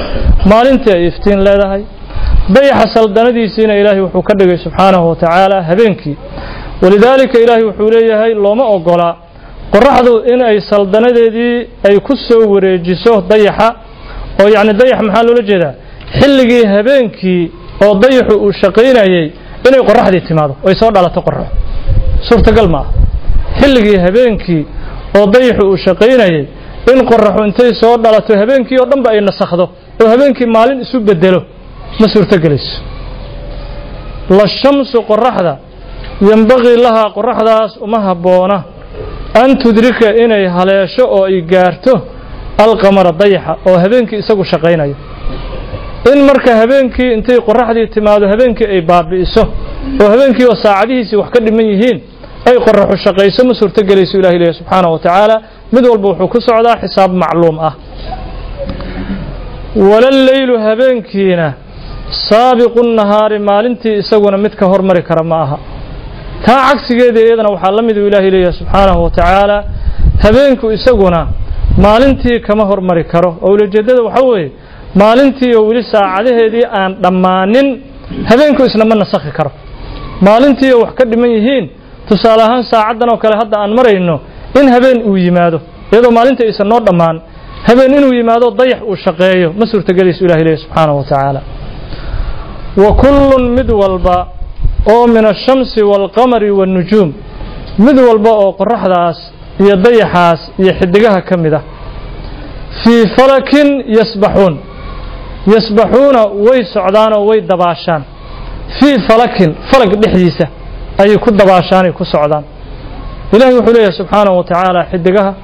[0.53, 1.83] maalintii ay iftiin leedahay.
[2.57, 6.17] Dayaxa saldanadiisiina ilaahay wuxuu ka dhigay subxaanahu wa tacaala habeenkii
[6.83, 9.15] walidaalika ilaahay wuxuu leeyahay looma ogolaa
[9.75, 11.57] qoraxdu in ay saldanadeedii
[11.89, 13.69] ay ku soo wareejiso dayaxa
[14.43, 15.75] oo yacni dayax maxaa loola jeedaa?
[16.19, 17.43] Xilligii habeenkii
[17.85, 19.27] oo dayaxu uu shaqaynayey
[19.69, 21.47] inay qoraxdii timaado oy soo dhalato qorax
[22.29, 22.89] suurtagal ma ah
[23.61, 24.63] xilligii habeenkii
[25.19, 26.45] oo dayaxu uu shaqaynayey
[26.93, 29.65] in qoraxu intay soo dhalato habeenkii oo dhanba ay nasakhdo
[30.03, 31.41] oo habeenkii maalin isu bedelo
[32.01, 32.77] ma suurtogelayso
[34.39, 35.53] la shamsu qoraxda
[36.31, 38.59] yembaqii lahaa qoraxdaas uma habboona
[39.43, 41.93] an tudrika inay haleesho oo ay gaarto
[42.65, 44.97] alqamara dayaxa oo habeenkii isagu shaqaynayo
[46.13, 49.43] in marka habeenkii intay qoraxdii timaado habeenkii ay baabi'iso
[50.03, 51.99] oo habeenkii oo saacadihiisii wax ka dhiman yihiin
[52.49, 55.37] ay qoraxu shaqayso ma suurtogelayso ilahi leeyahy subxaanahu wa tacaala
[55.75, 57.75] mid walba wuxuu ku socdaa xisaab macluum ah
[59.91, 61.49] walaleylu habeenkiina
[62.29, 65.57] saabiqu nahaari maalintii isaguna mid ka hormari kara ma aha
[66.47, 69.57] taa cagsigeeda iyadana waxaa la miduu ilaahay leeyahay subxaanahu wa tacaala
[70.25, 71.21] habeenku isaguna
[71.85, 73.31] maalintii kama hormari karo.
[73.45, 74.49] Oo ulajeeddada waxaa weeye
[75.03, 77.69] maalintii oo weli saacadaheedii aan dhammaanin
[78.31, 79.51] habeenku isna ma nasakhi karo.
[80.27, 81.65] Maalintii oo wax ka dhiman yihiin
[82.09, 84.17] tusaale ahaan saacaddan oo kale hadda aan marayno
[84.61, 85.59] in habeen uu yimaado
[85.93, 87.17] iyadoo maalinta aysan noo dhammaan
[87.69, 91.41] habeen inuu yimaado dayax uu shaqeeyo ma suurtogelayso ilahi leeyahy subxaanahu wa tacaala.
[92.83, 94.17] Wa kullun mid walba
[94.91, 97.13] oo min ashamsi waalqamari waannujuum.
[97.79, 99.19] Mid walba oo qoraxdaas
[99.61, 101.63] iyo dayaxaas iyo xidigaha ka mid ah.
[102.85, 103.69] Fii falakin
[103.99, 104.55] yasbaxuun.
[105.55, 108.03] Yasbaxuuna way socdaanoo way dabaashaan.
[108.81, 110.47] Fii falakin falag dhexdiisa
[111.03, 112.45] ayay ku dabaashaanay ku socdaan.
[113.33, 115.35] Ilahi wuxuu leeyahay subxaanahu wa tacaala xidigaha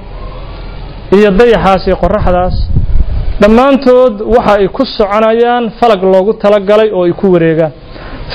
[1.16, 2.55] iyo dayaxaas iyo qoraxdaas.
[3.40, 7.72] Dhammaantood waxa ay ku soconayaan falag loogu talagalay oo ay ku wareegaan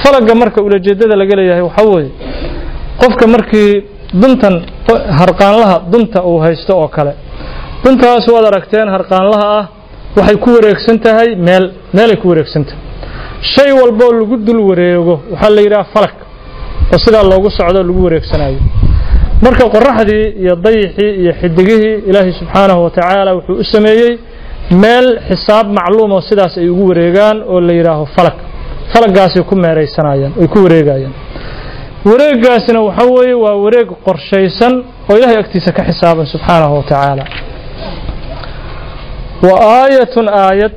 [0.01, 2.11] falagga marka ulajeeddada laga leeyahay waxaa weeye
[3.01, 3.69] qofka markii
[4.21, 4.55] duntan
[5.19, 7.13] harqaanlaha dunta uu haysto oo kale
[7.83, 9.65] duntaas waad aragteen harqaanlaha ah
[10.17, 11.65] waxay ku wareegsan tahay meel
[11.97, 12.79] meelay ku wareegsan tahay.
[13.53, 16.15] Shay walboo lagu dul wareego waxaa la yidhaha falag
[16.93, 18.59] oo sidaa loogu socdo lagu wareegsanayo
[19.45, 24.11] marka qoraxdii iyo dayixii iyo xidigihii ilaahay subxaanahu wa tacaala wuxuu u sameeyey
[24.83, 28.35] meel xisaab macluum sidaas ay ugu wareegaan oo la yidhaaho falag
[28.93, 31.13] falaggaasay ku meeraysanayaan ay ku wareegayaan.
[32.09, 34.73] Wareeggaasina waxa weeye waa wareeg qorshaysan
[35.09, 37.23] oo ilaahay agtiisa ka xisaaban subxaanahu wa tacaala
[39.47, 40.75] wa aayatun aayad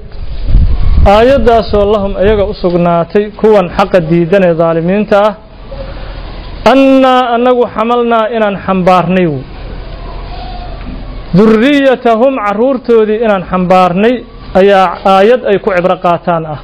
[1.16, 5.32] aayaddaasoo lahum iyaga u sugnaatay kuwan xaqa diidan ee daalimiinta ah
[6.72, 9.26] annaa annagu xamalnaa inaan xambaarnay
[11.38, 14.14] durriyatahum carruurtoodii inaan xambaarnay
[14.60, 16.58] ayaa aayad ay ku cibro qaataan ah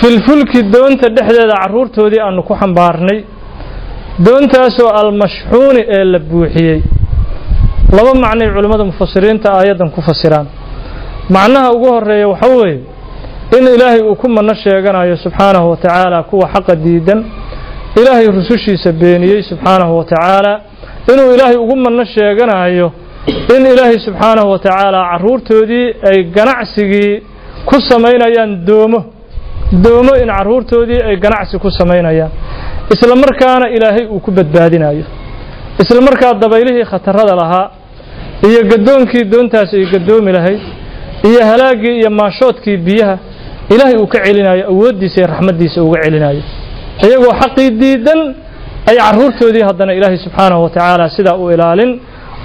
[0.00, 3.18] filfulki doonta dhexdeeda carruurtoodii aanu ku xambaarnay
[4.26, 6.78] doontaasoo almashxuuni ee la buuxiyey.
[7.96, 10.46] Laba macnay culimmada mufasiriinta aayaddan ku fasiraan.
[11.34, 12.80] Macnaha ugu horreeya waxa weeye
[13.58, 17.20] in ilaahay uu ku manno sheeganayo subxaanahu wa tacaala kuwa xaqa diidan
[18.00, 20.52] ilaahay rusushiisa beeniyey subxaanahu wa tacaala.
[21.12, 22.92] Inuu ilaahay ugu manno sheeganayo
[23.56, 27.22] in ilaahay subxaanahu wa tacaala carruurtoodii ay ganacsigii
[27.68, 29.00] ku samaynayaan doomo
[29.72, 32.30] doomo in carruurtoodii ay ganacsi ku samaynayaan.
[32.92, 35.04] Isla markaana ilaahay uu ku badbaadinayo
[35.82, 37.70] isla markaa dabaylihii khatarada lahaa
[38.48, 40.60] iyo gaddoonkii doontaas ay gaddoomi lahayd
[41.28, 43.18] iyo halaaggii iyo maashoodkii biyaha
[43.74, 46.42] ilaahay uu ka celinayo awooddiisa iyo raxmaddiisa uga celinayo
[47.06, 48.20] iyagoo xaqii diidan
[48.90, 51.90] ay carruurtoodii haddana ilaahay subxaanahu wa tacaala sidaa u ilaalin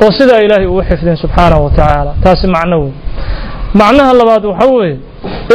[0.04, 2.12] oo sidaa ilaahay uu xifdin subxaanahu wa tacaala.
[2.24, 2.94] Taasi macno weyn
[3.74, 4.98] macnaha labaad waxa weeye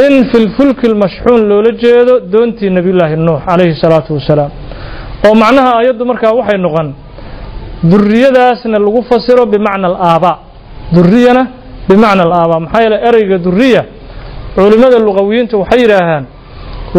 [0.05, 4.51] in filfulki lmashxuun loola jeedo doontii nebiyullaahi nuux calayhi salaatu wasalaam
[5.27, 6.87] oo macnaha aayaddu markaa waxay noqon
[7.91, 10.35] duriyadaasna lagu fasiro bimacna alaabaa
[10.95, 11.43] duriyana
[11.89, 13.81] bimacna alaabaa maxaa yeele ereyga duriya
[14.55, 16.23] culimmada luqawiyiintu waxay yidhaahaan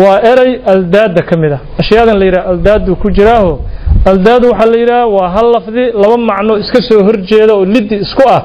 [0.02, 3.52] waa erey aldaadda ka mid ah ashyaadan la yidhaha aldaaddu ku jiraaho
[4.12, 8.22] aldaad waxaa la yidhaha waa hal lafdi laba macno iska soo horjeeda oo liddi isku
[8.36, 8.40] ah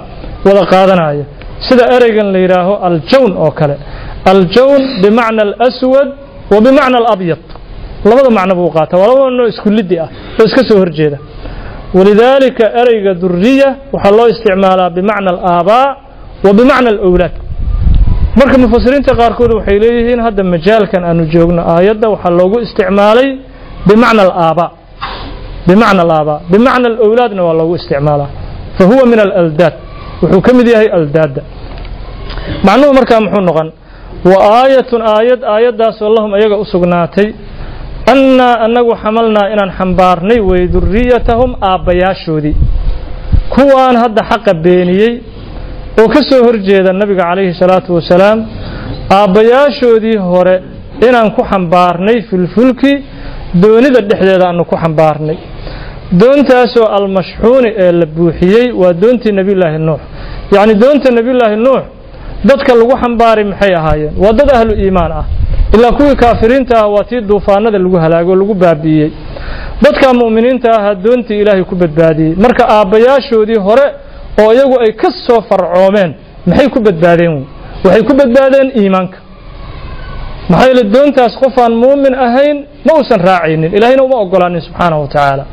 [0.45, 1.25] wada qaadanaya
[1.67, 3.75] sida ereygan la yidhaaho aljawn oo kale
[4.31, 6.07] aljawn bimacna alaswad
[6.51, 7.41] wa bimacna alabyad
[8.05, 9.69] labada macno buu qaata waa laba macno isku
[10.05, 10.09] ah
[10.39, 11.17] oo iska soo horjeeda
[11.93, 15.87] walidaalika ereyga duriya waxaa loo isticmaalaa bimacna alaabaa
[16.45, 17.33] wa bimacna alawlaad
[18.39, 23.29] marka mufasiriinta qaarkood waxay leeyihiin hadda majaalkan aanu joogno aayadda waxaa loogu isticmaalay
[23.87, 24.69] bimacna alaabaa
[25.67, 28.29] bimacna alaabaa bimacna alawlaadna waa loogu isticmaalaa
[28.77, 29.73] fa huwa min alaldaad
[30.21, 31.41] wuxuu ka mid yahay aldaadda
[32.67, 33.67] macnuhu markaa muxuu noqon
[34.29, 37.27] wa aayatun aayad aayaddaasoo lahum ayaga u sugnaatay
[38.13, 42.55] annaa annagu xamalnaa inaan xambaarnay wey duriyatahum aabbayaashoodii.
[43.55, 45.13] Kuwaan hadda xaqa beeniyey
[46.01, 48.39] oo ka soo horjeeda nabiga calayhi salaatu wasalaam
[49.19, 50.55] aabbayaashoodii hore
[51.07, 52.93] inaan ku xambaarnay filfulki
[53.63, 55.37] doonida dhexdeeda aanu ku xambaarnay.
[56.21, 60.01] Doontaasoo almashxuuni ee la buuxiyey waa doontii nebiyullaahi nuux.
[60.55, 61.83] Yacni doonta nebiyullaahi nuux
[62.49, 64.13] dadka lagu xambaaray maxay ahaayeen?
[64.23, 65.25] Waa dad ahlu iimaan ah.
[65.75, 69.11] Ilaa kuwii kaafiriinta ah waa tii duufaanada lagu halaago lagu baabi'iyey
[69.81, 72.35] dadka mu'miniinta ahaa doontii ilaahay ku badbaadiyey.
[72.35, 73.85] Marka aabbayaashoodii hore
[74.41, 76.11] oo iyagu ay ka soo farcoomeen
[76.47, 77.45] maxay ku badbaadeen?
[77.85, 79.17] Waxay ku badbaadeen iimaanka.
[80.49, 82.57] Maxaa yeele doontaas qofaan muumin ahayn?
[82.85, 83.71] Ma uusan raacaynin.
[83.77, 85.45] Ilaahayna uma ogolaanin subxaanahu wa tacaala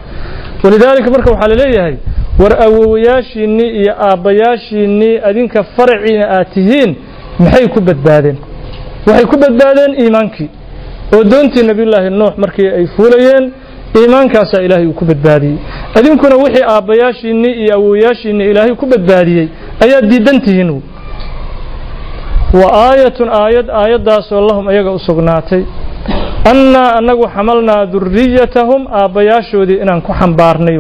[0.65, 1.95] walidaalika marka waxaa la leeyahay
[2.43, 6.97] war awowayaashiinnii iyo aabbayaashiinnii adinka faraciina aad tihiin
[7.39, 8.37] maxay ku badbaadeen?
[9.07, 10.51] Waxay ku badbaadeen iimaankii.
[11.15, 13.53] Oo doontii nebiyullaahi nuux markii ay fuulayeen
[14.01, 15.57] iimaankaasaa ilaahay uu ku badbaadiyey.
[15.99, 19.49] Adinkuna wixii aabbayaashiinnii iyo awowayaashiinnii ilaahay ku badbaadiyey
[19.85, 20.71] ayaad diidan tihiin
[22.61, 25.63] wa aayatun aayad aayaddaasoo lahum ayaga u sugnaatay
[26.45, 30.79] annaa annagu xamalnaa duriyatahum aabbayaashoodii inaan ku xambaarnay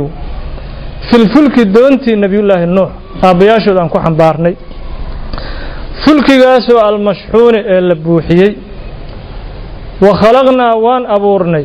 [1.11, 2.90] filfulki doontii nebiyullaahi nuux
[3.29, 4.55] aabbayaashood aan ku xambaarnay
[6.05, 8.53] fulkigaasoo almashxuuni ee la buuxiyey
[10.05, 11.64] wa khalaqnaa waan abuurnay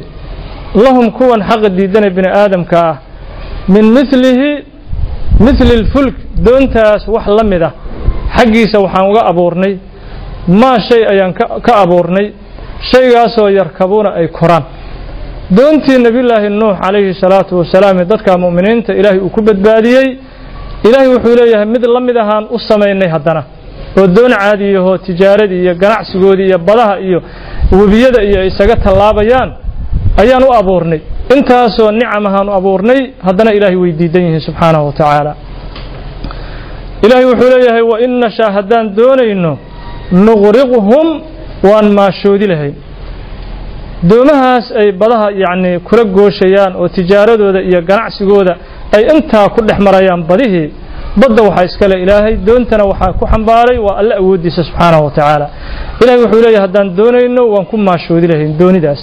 [0.83, 2.95] lahum kuwan xaqa diidanay bini aadamka ah
[3.73, 4.49] min milihi
[5.45, 7.73] mili اlfulk doontaas wax la mid ah
[8.37, 9.73] xaggiisa waxaan uga abuurnay
[10.61, 11.33] maa shay ayaan
[11.65, 12.27] ka abuurnay
[12.91, 14.63] shaygaasoo yarkabuuna ay koraan.
[15.57, 20.07] Doontii nebiyullaahi nuux calayhi salaatu wasalaam ee dadka mu'miniinta ilaahay uu ku badbaadiyey
[20.87, 23.43] ilaahay wuxuu leeyahay mid la mid ahaan u samaynay haddana
[23.99, 27.21] oo doon caadiyahoo tijaaradii iyo ganacsigoodii iyo badaha iyo
[27.79, 29.49] webiyada iyo isaga tallaabayaan
[30.21, 30.99] ayaan u abuurnay.
[31.35, 35.35] Intaasoo nicam ahaan u abuurnay haddana ilaahay way diidan yihiin subxaanahu wa tacaala.
[37.05, 39.57] Ilaahay wuxuu leeyahay wa in nashaa haddaan doonayno
[40.11, 41.07] nuqriquhum
[41.69, 42.75] waan maashoodi lahayn
[44.09, 48.53] doomahaas ay badaha yacni kula gooshayaan oo tijaaradooda iyo ganacsigooda
[48.95, 50.67] ay intaa ku dhex marayaan badihii
[51.21, 55.47] badda waxaa iskale ilaahay doontana waxaa ku xambaaray waa alle awooddiisa subxaanahu wa tacaala.
[56.01, 59.01] Ilahay wuxuu leeyahay haddaan doonayno waan ku maashoodi lahayn doonidaas.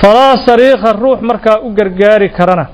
[0.00, 2.64] Falaa sariikha ruux markaa u gargaari karana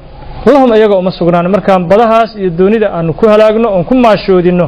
[0.52, 1.46] lahum iyaga uma sugnaan.
[1.54, 4.66] Markaan badahaas iyo doonida aanu ku halaagno oon ku maashoodinno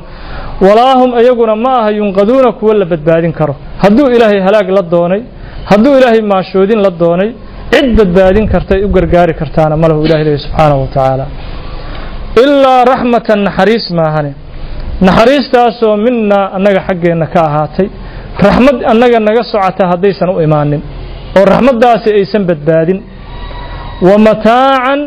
[0.66, 3.54] walaahum iyaguna ma aha yunqaduuna kuwa la badbaadin karo.
[3.82, 5.22] Hadduu ilaahay halaag la doonay
[5.70, 7.30] hadduu ilaahay maashoodin la doonay
[7.72, 11.26] cid badbaadin kartay u gargaari kartaana ma lahu ilahi leeyahy subxaanahu wa tacaala.
[12.44, 14.32] Ilaa raxmatan naxariis maahane
[15.06, 17.88] naxariistaasoo minaa annaga xaggeenna ka ahaatay.
[18.46, 20.82] Raxmad annaga naga socota haddaysan u imaanin.
[21.38, 22.98] Oo raxmaddaasi aysan badbaadin.
[24.08, 25.00] Wa mataacan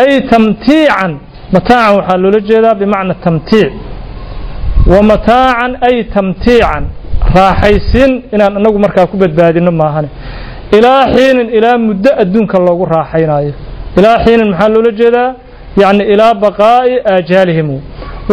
[0.00, 1.12] ay tamtiican
[1.54, 3.72] mataacan waxaa loola jeedaa bimacna tamtiic
[4.92, 6.84] wa mataacan ay tamtiican
[7.36, 10.08] raaxaysiin inaan annagu markaa ku badbaadinno maahane
[10.78, 13.52] ilaa xiinin ilaa muddo adduunka loogu raaxaynaayo
[13.98, 15.28] ilaa xiinin maxaa loola jeedaa
[15.82, 17.68] yacni ilaa baqaa'i aajaalihim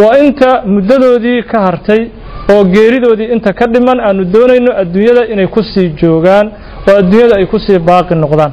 [0.02, 2.02] waa inta muddadoodii ka hartay
[2.54, 6.45] oo geeridoodii inta ka dhiman aanu doonayno adduunyada inay ku sii joogaan
[6.89, 8.52] oo adduunyada ay ku sii baaqi noqdaan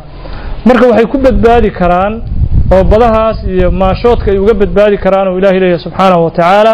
[0.69, 2.13] marka waxay ku badbaadi karaan
[2.75, 6.73] oo badahaas iyo maashoodka ay uga badbaadi karaan oo ilahay leeyahay subxaanahu wa tacaala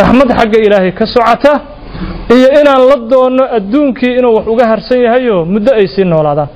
[0.00, 1.52] raxmad xagga ilaahay ka socota
[2.36, 6.48] iyo inaan la doonno adduunkii inuu wax uga harsan yahayo muddo ay sii noolaadaan.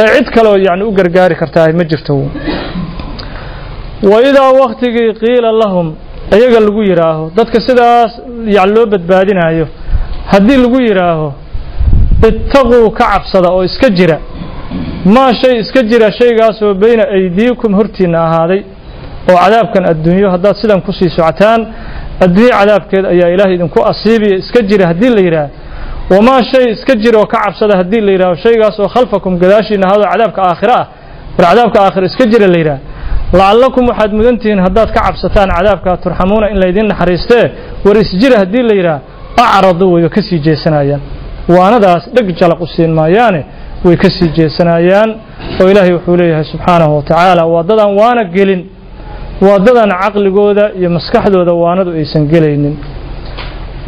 [0.00, 2.14] Ee cid kaleoo yacni u gargaari kartaa ma jirto.
[4.12, 5.86] Wa idaa waktigii qiila lahum
[6.38, 8.12] iyaga lagu yidhaaho dadka sidaas
[8.56, 9.66] yani loo badbaadinayo
[10.32, 11.28] haddii lagu yidhaaho
[12.28, 14.18] ittaquu ka cabsada oo iska jira
[15.04, 18.60] maa shay iska jira shaygaasoo bayna aydiikum hortiinna ahaaday
[19.30, 21.60] oo cadaabkan adduunyo haddaad sidan ku sii socotaan
[22.24, 25.48] adduunyo cadaabkeed ayaa ilaahay idinku asiibiya iska jira haddii la yidhaah.
[26.10, 30.08] Wamaa shay iska jira oo ka cabsada haddii la yidhaaho shaygaas oo khalfakum gadaashiina ahaadoo
[30.12, 30.86] cadaabka aakhira ah
[31.38, 32.78] bal cadaabka aakhira iska jira la yidhaah.
[33.38, 37.44] Lacallakum waxaad mudantihiin haddaad ka cabsataan cadaabkaa turxamuuna in laydin naxariistee
[37.84, 39.00] war isjira haddii la yidhaah
[39.44, 41.00] acradu wayba ka sii jeesanayaan.
[41.56, 43.40] Waanadaas dheg jalaq u siin maayaane
[43.84, 45.10] way ka sii jeesanayaan
[45.60, 48.62] oo ilaahay wuxuu leeyahay subxaanahu wa tacaala waa dadaan waana gelin
[49.46, 52.74] waa dadaan caqligooda iyo maskaxdooda waanadu aysan gelaynin.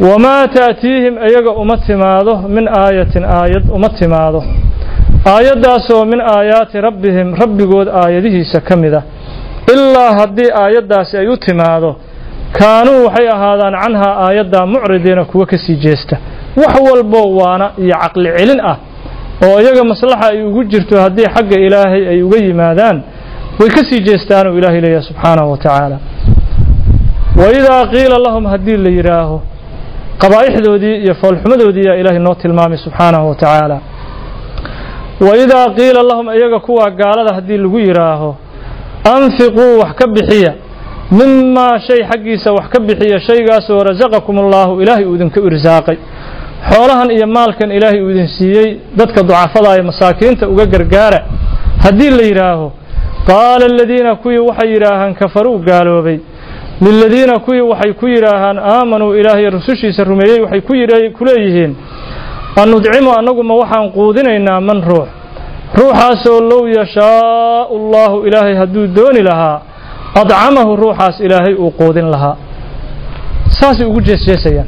[0.07, 4.39] Wamaa ta'tiihim iyaga uma timaado min aayatin aayad uma timaado.
[5.33, 9.03] Aayaddaasoo min aayaati rabbihim rabbigood aayadihiisa ka mid ah.
[9.73, 11.89] Ilaa haddii aayaddaasi ay u timaado
[12.59, 16.17] kaanuu waxay ahaadaan canhaa aayaddaa mucridiina kuwa ka sii jeesta.
[16.61, 18.77] Wax walbo waana iyo caqli celin ah
[19.45, 22.97] oo iyaga maslaxa ay ugu jirto haddii xagga ilaahay ay uga yimaadaan
[23.59, 25.97] way ka sii jeestaanuu ilaahay leeyahay subxaanahu wa tacaala.
[27.41, 29.37] Wa idaa qiila lahum haddii la yidhaaho
[30.21, 33.77] qabaa'ixdoodii iyo foolxumadoodii yaa ilaahay noo tilmaamay subxaanahu wa tacaala.
[35.27, 38.35] Wa idaa qiila lahum iyaga kuwaa gaalada haddii lagu yidhaaho
[39.15, 40.53] anfiquu wax ka bixiya
[41.11, 45.97] mimaa shay xaggiisa wax ka bixiya shaygaasoo rasaqakum allaahu ilaahay uu idinku irsaaqay
[46.71, 51.19] xoolahan iyo maalkan ilaahay uu idin siiyey dadka ducafada ee masaakiinta uga gargaara.
[51.83, 52.71] Haddii la yidhaaho
[53.27, 56.19] qaala aladiina kuwii waxay yidhaahaan kafaruu gaaloobay.
[56.81, 60.61] Liladiina kuwii waxay ku yidhaahaan aamanuu ilaahay rusushiisa rumeeyey waxay
[61.17, 61.75] ku leeyihiin
[62.61, 65.07] anudcimu annaguma waxaan quudinaynaa man ruux.
[65.79, 69.61] Ruuxaasoo low yashaau allahu ilaahay hadduu dooni lahaa
[70.21, 72.35] adcamahu ruuxaas ilaahay uu quudin lahaa.
[73.59, 74.67] Saasay ugu jeesjeesayaan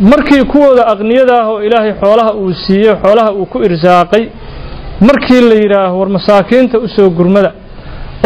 [0.00, 4.24] markii kuwooda aqniyada ah oo ilaahay xoolaha uu siiyey xoolaha uu ku irsaaqay
[5.00, 7.52] markii la yidhaaho war masaakiinta u soo gurmada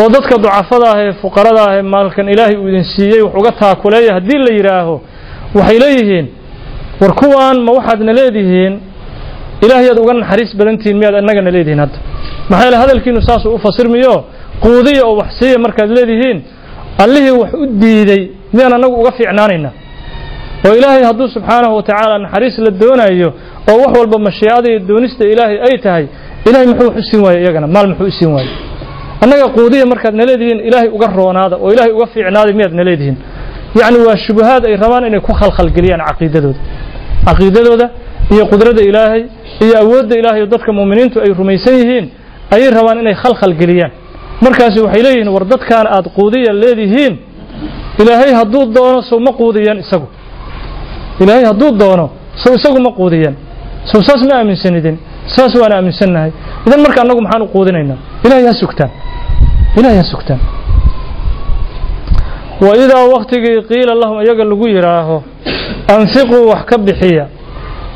[0.00, 3.50] oo dadka ducafada ah ee fuqarada ah ee maalkan ilaahay uu idin siiyey wax uga
[3.60, 5.00] taakuleeya haddii la yidhaaho
[5.54, 6.26] waxay leeyihiin
[7.00, 8.74] war kuwaan ma waxaadna leedihiin?
[9.64, 11.98] Ilaahayaad uga naxariis badantihiin miyaad annagana leedihiin hadda.
[12.48, 14.24] Maxaa yaele hadalkiinu saasuu u fasirmiyo
[14.64, 16.38] quudiya oo wax siiya markaad leedihiin
[17.04, 19.72] allihii wax u diiday miyaan annagu uga fiicnaanaynaa
[20.66, 23.28] oo ilaahay hadduu subxaanahu wa tacaala naxariis la doonayo
[23.70, 26.06] oo wax walba mashiicada iyo doonista ilaahay ay tahay
[26.48, 27.66] ilahay muxuu wax u siin waaye iyagana?
[27.66, 28.30] Maal muxuu u siin
[29.24, 33.16] annaga quudiya markaad na leedihiin ilaahay uga roonaada oo ilaahay uga fiicnaada miyaad na leedihiin.
[33.80, 36.58] Yacni waa shubahaad ay rabaan inay ku khalkhalgeliyaan caqiidadooda.
[37.26, 37.86] Caqiidadooda
[38.34, 39.22] iyo qudrada ilaahay
[39.64, 42.06] iyo awoodda ilaahay oo dadka muuminiintu ay rumaysan yihiin
[42.54, 43.92] ayay rabaan inay khalkhalgeliyaan.
[44.44, 47.14] Markaasi waxay leeyihiin war dadkaan aad quudiya leedihiin
[48.02, 49.30] ilaahay hadduu doono sow ma
[49.84, 50.06] isagu
[51.20, 52.06] ilaahay hadduu doono
[52.42, 53.36] sow isagu ma quudiyaan
[53.90, 54.96] sow saas ma aaminsanidin.
[55.34, 56.30] Saas waan aaminsannahay
[56.66, 58.90] idan marka annagu maxaan u quudinaynaa ilahay ha sugtaan.
[59.78, 60.40] Ilahay ha sugtaan.
[62.60, 65.22] Wa idaa waktigii qiila lahum iyaga lagu yidhaaho
[65.96, 67.26] anfiquu wax ka bixiya.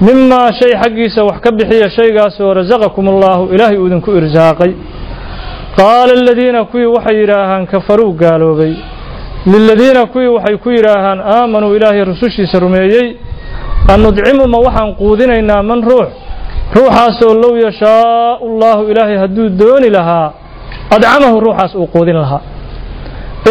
[0.00, 4.72] Mimaa shay xaggiisa wax ka bixiya shaygaasoo rasaqakum allaahu ilaahay uu idinku irsaaqay.
[5.76, 8.72] Qaala aladiina kuwii waxay yidhaahaan kafaruu gaaloobay
[9.52, 13.16] liladiina kuwii waxay ku yidhaahaan aamanuu ilaahay rusushiisa rumeeyey
[13.94, 16.08] annudcimu ma waxaan quudinaynaa man ruux?
[16.76, 20.32] Ruuxaasoo low yashaau allaahu ilaahay hadduu dooni lahaa
[20.96, 22.40] adcamahu ruuxaas uu quudin lahaa.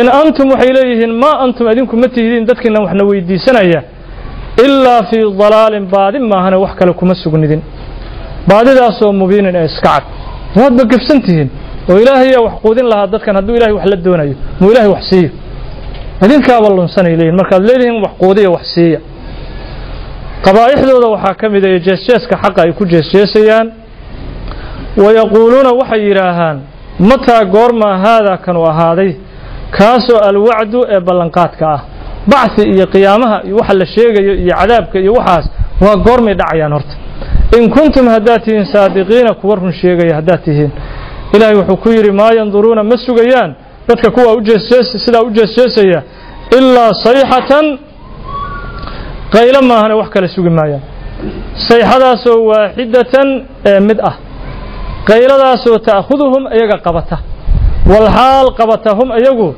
[0.02, 3.82] In antum waxay leeyihiin maa antum idinku ma tihidiin dadkiina waxna weydiisanaya
[4.65, 7.62] ilaa fii dalaalin baadi maahane wax kale kuma sugnidin.
[8.50, 10.04] Baadidaasoo mubiinin ee iska cad.
[10.60, 11.50] Waadba gefsan tihiin
[11.92, 15.30] oo ilaahayaa wax quudin lahaa dadkan hadduu ilahay wax la doonayo muu ilahay wax siiyo
[16.26, 19.00] idinkaaba lunsanay leeyihiin markaad leedihiin wax quudiya wax siiya.
[20.46, 23.68] Qabaa'ixdooda waxaa ka mid a jeesjeeska xaqa ay ku jeesjeesayaan.
[25.04, 26.58] Wayaquuluuna waxay yidhaahaan
[27.10, 29.12] mataa goormaa haadaa kanu ahaaday?
[29.78, 31.82] Kaasoo alwacdu ee ballanqaadka ah.
[32.32, 35.46] Bacthi iyo qiyaamaha iyo waxa la sheegayo iyo cadaabka iyo waxaas
[35.82, 36.94] waa goormay dhacayaan horta.
[37.58, 40.72] In kuntum haddaad tihiin saadiqiina kuwa run sheegaya haddaad tihiin.
[41.34, 43.56] Ilaahay wuxuu ku yidhi maa yanduruuna ma sugayaan
[43.88, 44.31] dadka kuwa
[45.06, 46.02] sidaa u jeesjeesaya
[46.58, 47.65] ilaa sayxatan
[49.35, 50.81] qaylo maahane wax kale sugi maayaan.
[51.67, 53.27] Sayxadaasoo waaxidatan
[53.65, 54.15] ee mid ah.
[55.10, 57.17] Qayladaasoo ta'khuduhum iyaga qabata.
[57.92, 59.56] Walxaal qabata hum iyagu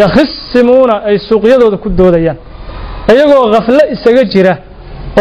[0.00, 2.36] yakhisimuuna ay suuqyadooda ku doodayaan.
[3.12, 4.54] Iyagoo khaflo isaga jira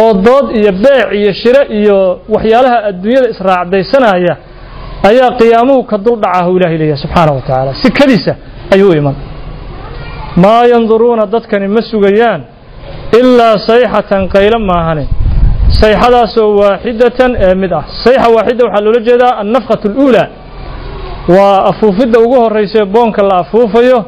[0.01, 1.97] oo dood iyo beec iyo shiro iyo
[2.33, 4.33] waxyaalaha adduunyada israacdaysanaya
[5.09, 7.71] ayaa qiyaamuhu ka dul dhacahu ilahay leeyahay subxaanahu wa tacaala.
[7.83, 8.33] Sikadiisa
[8.73, 9.15] ayuu iman.
[10.43, 12.41] Maa yanduruuna dadkani ma sugayaan
[13.19, 15.05] ilaa sayxatan qaylo maahane.
[15.81, 17.83] Sayxadaasoo waaxidatan ee mid ah.
[18.03, 20.27] Sayxa waaxida waxaa loola jeedaa annafqatu aluulaa.
[21.35, 23.99] Waa afuufidda ugu horraysae boonka la afuufayo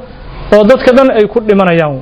[0.56, 2.00] oo dadka dhan ay ku dhimanayaan.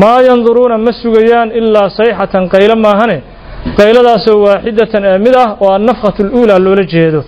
[0.00, 3.18] Maa yanduruuna ma sugayaan ilaa sayxatan qaylo maahane.
[3.78, 7.20] Qayladaasoo waaxidatan ee mid ah oo annafqatu aluulaa loola jeedo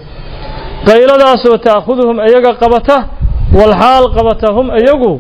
[0.89, 2.97] qayladaasoo ta'khuduhum iyaga qabata
[3.59, 5.13] walxaal qabata hum iyagu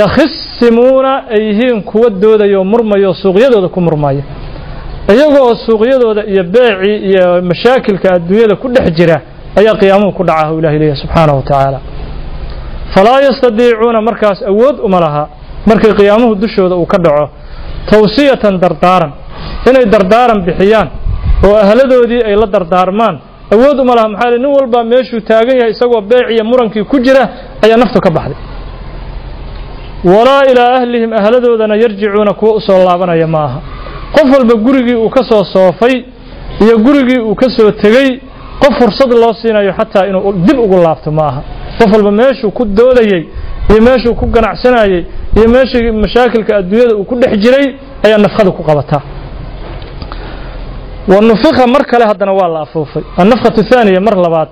[0.00, 4.22] yakhisimuuna ay yihiin kuwa doodayoo murmayo suuqyadooda ku murmaya
[5.14, 9.16] iyagoo suuqyadooda iyo beecii iyo mashaakilka adduunyada ku dhex jira
[9.58, 11.78] ayaa qiyaamuhu ku dhacahu ilahi leeyahy subxaanahu wa tacaala
[12.94, 15.28] falaa yastadiicuuna markaas awood uma laha
[15.66, 17.28] markii qiyaamuhu dushooda uu ka dhaco
[17.90, 19.12] tawsiyatan dardaaran
[19.70, 20.88] inay dardaaran bixiyaan
[21.46, 23.16] oo ahladoodii ay la dardaarmaan
[23.54, 27.22] awood uma laha maxaa nin walbaa meeshuu taagan yahay isagoo beec iyo murankii ku jira
[27.64, 28.36] ayaa naftu ka baxday.
[30.04, 33.60] Walaa ilaa ahlihim ahladoodana yarjicuuna kuwa u soo laabanaya ma aha
[34.14, 36.04] qof walba gurigii uu ka soo soofay
[36.60, 38.20] iyo gurigii uu ka soo tegey
[38.60, 41.42] qof fursad loo siinayo xataa inuu dib ugu laabto ma aha
[41.78, 43.26] qof walba meeshuu ku doodayey
[43.70, 45.04] iyo meeshuu ku ganacsanayey
[45.36, 47.74] iyo meeshii mashaakilka adduunyada uu ku dhex jiray
[48.04, 49.00] ayaa nafqada ku qabataa
[51.08, 53.02] wa nufika mar kale haddana waa la afuufay.
[53.16, 54.48] Annafqatu thaaniya mar labaad.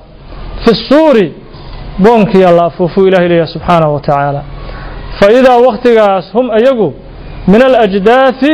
[0.64, 1.32] Fi suuri
[1.98, 4.42] boonkiyaa la afuufuu ilahi leeyahay subxaanahu wa tacaala
[5.20, 6.94] fa idaa wakhtigaas hum ayagu
[7.46, 8.52] min alajdaafi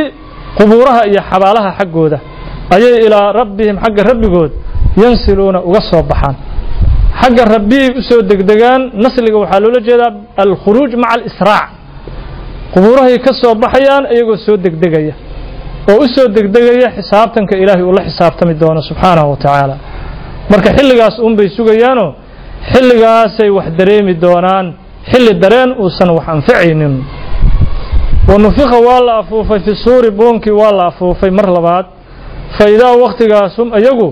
[0.57, 2.19] qubuuraha iyo xabaalaha xaggooda
[2.75, 4.51] ayay ilaa rabbihim xagga rabbigood
[5.03, 6.35] yansiluuna uga soo baxaan.
[7.21, 10.11] Xagga rabbiyay u soo degdegaan nasliga waxaa loola jeedaa
[10.43, 11.69] alkhuruuj maca alisraac.
[12.73, 15.13] Qubuurahay ka soo baxayaan iyagoo soo degdegaya
[15.89, 19.75] oo u soo degdegaya xisaabtanka ilaahay uu la xisaabtami doono subxaanahu wa tacaala.
[20.51, 22.09] Marka xilligaas uunbay sugayaanoo
[22.73, 24.65] xilligaasay wax dareemi doonaan
[25.11, 26.93] xilli dareen uusan wax anfacaynin
[28.29, 31.31] wa nufika waa la afuufay fi suuri boonkii waa la afuufay.
[31.31, 31.85] Mar labaad
[32.57, 34.09] fa idaa wakhtigaas hum iyagu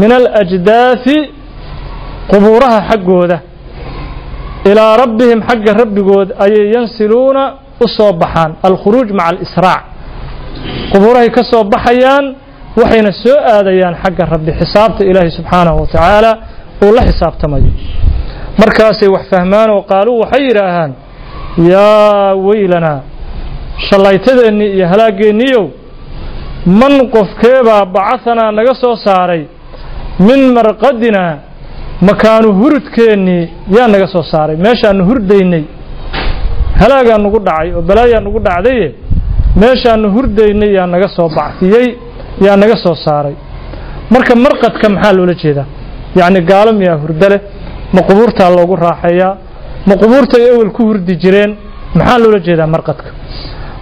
[0.00, 1.16] min alajdaafi
[2.30, 3.38] qubuuraha xaggooda
[4.70, 7.42] ilaa rabbihim xagga rabbigood ayay yansiluuna
[7.84, 9.82] u soo baxaan alkhuruuj maca alisraac
[10.92, 12.24] qubuurahay ka soo baxayaan
[12.80, 14.50] waxayna soo aadayaan xagga rabbi.
[14.60, 16.30] Xisaabta ilaahay subxaanahu wa tacaala
[16.84, 17.70] uu la xisaabtamayo
[18.60, 20.92] markaasay wax fahmaan oo qaaluu waxay yidhaahaan
[21.72, 23.00] yaa weylanaa
[23.88, 25.64] shallaytadeennii iyo halaageenniyow
[26.80, 29.42] man qofkeebaa bacahanaa naga soo saaray
[30.28, 31.32] min marqadinaa
[32.08, 33.42] makaanu hurudkeennii
[33.76, 35.64] yaa naga soo saaray meeshaannu hurdaynay
[36.80, 38.86] halaagaa nugu dhacay oo balaayaa nugu dhacdaye
[39.60, 41.86] meeshaannu hurdaynay yaa naga soo bacfiyey
[42.46, 43.34] yaa naga soo saaray.
[44.14, 45.66] Marka marqadka maxaa loola jeedaa?
[46.18, 47.40] Yacni gaalo miyaa hurdo leh
[47.94, 49.32] ma qubuurtaa loogu raaxeeyaa
[49.88, 51.50] ma qubuurtay ewel ku hurdi jireen
[51.98, 53.10] maxaa loola jeedaa marqadka?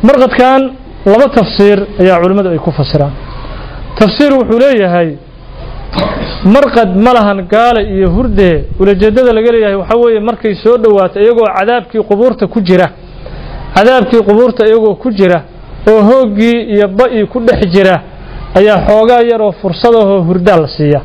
[0.08, 0.60] Marqadkan
[1.12, 3.12] laba tafsiir ayaa culimmadu ay ku fasiraan.
[3.98, 5.08] Tafsiir wuxuu leeyahay
[6.54, 11.46] marqad ma lahan gaale iyo hurdee ulajeeddada laga leeyahay waxaa weeye markay soo dhowaato iyagoo
[11.58, 12.86] cadaabkii qubuurta ku jira
[13.76, 15.38] cadaabkii qubuurta iyagoo ku jira
[15.89, 17.97] oo hooggii iyo ba'ii ku dhex jira
[18.59, 21.01] ayaa xoogaa yaroo fursadahoo hurdaa la siiya.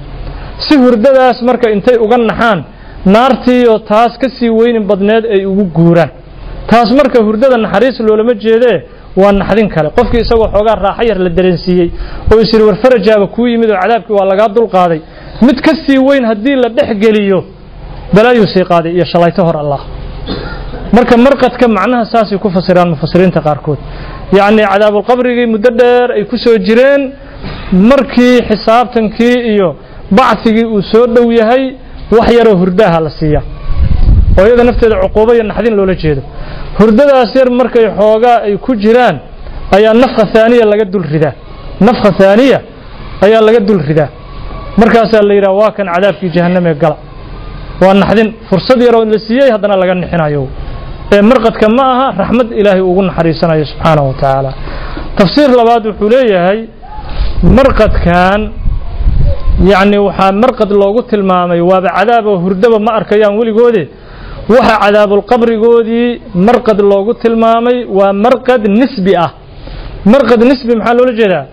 [0.57, 2.63] Si hurdadaas marka intay uga naxaan
[3.05, 6.09] naartiiyo taas ka sii weynin badneed ay ugu guuraan.
[6.69, 8.77] Taas marka hurdada naxariis loolama jeedee
[9.15, 9.89] waa naxdin kale.
[9.97, 11.89] Qofkii isagoo xoogaa raaxo yar la dareensiiyey
[12.33, 14.99] oo is yidhi war kuu yimid oo cadaabkii waa lagaa dulqaaday
[15.41, 17.43] mid ka sii weyn haddii la dhex geliyo
[18.15, 19.81] balaayuu sii qaaday iyo shalayto hor allah.
[20.93, 23.77] Marka marqadka macnaha saasay ku fasiraan mufasiriinta qaarkood
[24.37, 27.01] yacni cadaabulqabrigii muddo dheer ay ku soo jireen.
[27.89, 29.69] Markii xisaabtankii iyo
[30.17, 31.63] bacfigii uu soo dhow yahay
[32.17, 33.41] wax yaroo hurdaaha la siiya.
[34.39, 36.21] Oo iyada nafteeda cuquubo iyo naxdin loola jeedo.
[36.79, 39.15] Hurdadaas yar markay xoogaa ay ku jiraan
[39.75, 41.33] ayaa nafka haaniya laga dul ridaa
[41.87, 42.59] nafka haaniya
[43.25, 44.09] ayaa laga dul ridaa
[44.81, 46.97] markaasaa la yidhaha waa kan cadaabkii jahannamee gala.
[47.81, 48.29] Waa naxdin.
[48.49, 50.47] Fursad yaroo la siiyey haddana laga nixinayo
[51.11, 54.51] marqadka ma aha raxmad ilaahay ugu naxariisanayo subxaanahu wa tacaala.
[55.17, 56.59] Tafsiir labaad wuxuu leeyahay
[57.57, 58.39] marqadkan
[59.71, 63.83] yacni waxaa marqad loogu tilmaamay waaba cadaab oo hurdaba ma arkayaan weligoode
[64.49, 66.07] waxa cadaabulqabrigoodii
[66.47, 69.31] marqad loogu tilmaamay waa marqad nisbi ah.
[70.13, 71.45] Marqad nisbi maxaa loola jeedaa?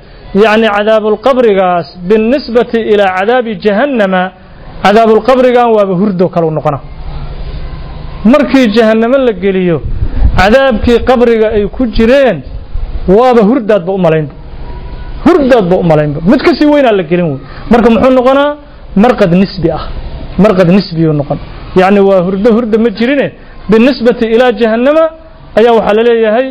[0.44, 4.22] Yacni cadaabulqabrigaas binisbati ilaa cadaabi jahannama
[4.84, 6.78] cadaabulqabrigan waaba hurdo kalau noqona
[8.24, 9.78] markii jahannamo la geliyo
[10.38, 12.42] cadaabkii qabriga ay ku jireen
[13.08, 14.34] waaba hurdaadba u malaynba
[15.26, 17.38] hurdaadba u malaynba mid ka sii weynaa la gelin wey
[17.70, 18.50] marka muxuu noqonaa?
[18.96, 19.84] Marqad nisbi ah.
[20.44, 21.38] Marqad nisbiyuu noqon.
[21.80, 23.26] Yacni waa hurdo hurda ma jirine.
[23.70, 25.04] Binisbati ilaa jahannama
[25.58, 26.46] ayaa waxaa la leeyahay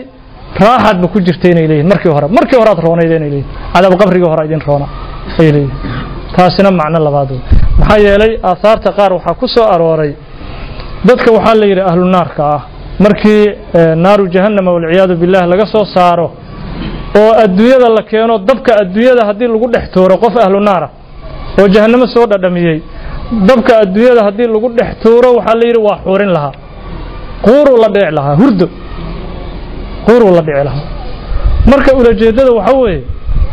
[0.60, 2.28] raaxaadba ku jirta inay leeyihiin markii hore.
[2.38, 4.88] Markii horead roonayd inay leeyihiin cadaab qabrigii hore idin roona
[5.40, 5.72] ay leeyihiin
[6.36, 7.42] taasina macno labaad wey
[7.80, 10.12] maxaa yeelay aahaarta qaar waxaa ku soo arooray
[11.08, 12.62] dadka waxaa la yidhi ahlu naarka ah
[13.06, 13.44] markii
[14.06, 16.28] naaru jahannama walciyaadu billah laga soo saaro
[17.22, 20.90] oo adduunyada la keeno dabka adduunyada haddii lagu dhex tuuro qof ahlu naara
[21.60, 22.78] oo jahannamo soo dhadhamiyey
[23.50, 26.54] dabka adduunyada haddii lagu dhex tuuro waxaa la yidhi waa xuurin lahaa.
[27.46, 28.68] Quuruu la dhici lahaa hurdo.
[30.06, 30.86] Quuruu la dhici lahaa.
[31.72, 33.02] Marka ulajeeddada waxaa weeye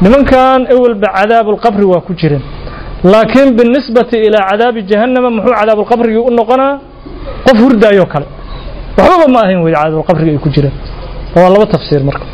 [0.03, 2.42] nimankan ewelba cadaabulqabri waa ku jireen
[3.12, 6.74] laakiin binisbati ilaa cadaabi jahannama muxuu cadaabulqabrigii u noqonaa
[7.47, 8.27] qof hurdaayoo kale.
[8.99, 10.75] Waxbaba ma ahayn wey cadaabulqabriga ay ku jireen.
[11.37, 12.25] Waa laba tafsiir marka.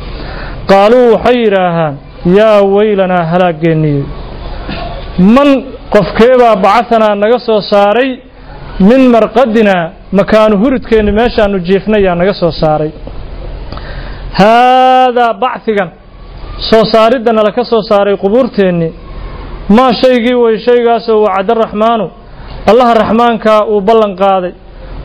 [0.71, 1.95] Qaaluu waxay yidhaahaan
[2.39, 4.03] yaa weylanaa halaaggeenniyey
[5.37, 5.49] man
[5.95, 8.11] qofkeebaa bacahanaa naga soo saaray
[8.81, 9.85] min marqadinaa
[10.19, 12.91] makaanu huridkeenni meeshaannu jiifnayaa naga soo saaray.
[14.41, 15.91] Haadaa bacfigan
[16.71, 18.89] soo saaridda nala soo saaray qubuurteenni
[19.77, 22.07] maa shaygii wey shaygaasoo wacada raxmaanu?
[22.71, 24.53] Allaha raxmaankaa uu ballan qaaday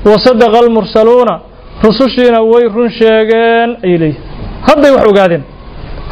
[0.05, 1.39] wa sadaqa almursaluuna
[1.83, 4.23] rusushiina way run sheegeen ayay leeyihiin
[4.67, 5.43] hadday wax ogaadeen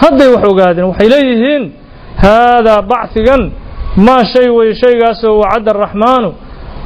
[0.04, 1.64] hadday wax ogaadeen waxay leeyihiin
[2.24, 3.52] haadaa bacfigan
[4.08, 6.30] maa shay wey shaygaasoo wacadda araxmaanu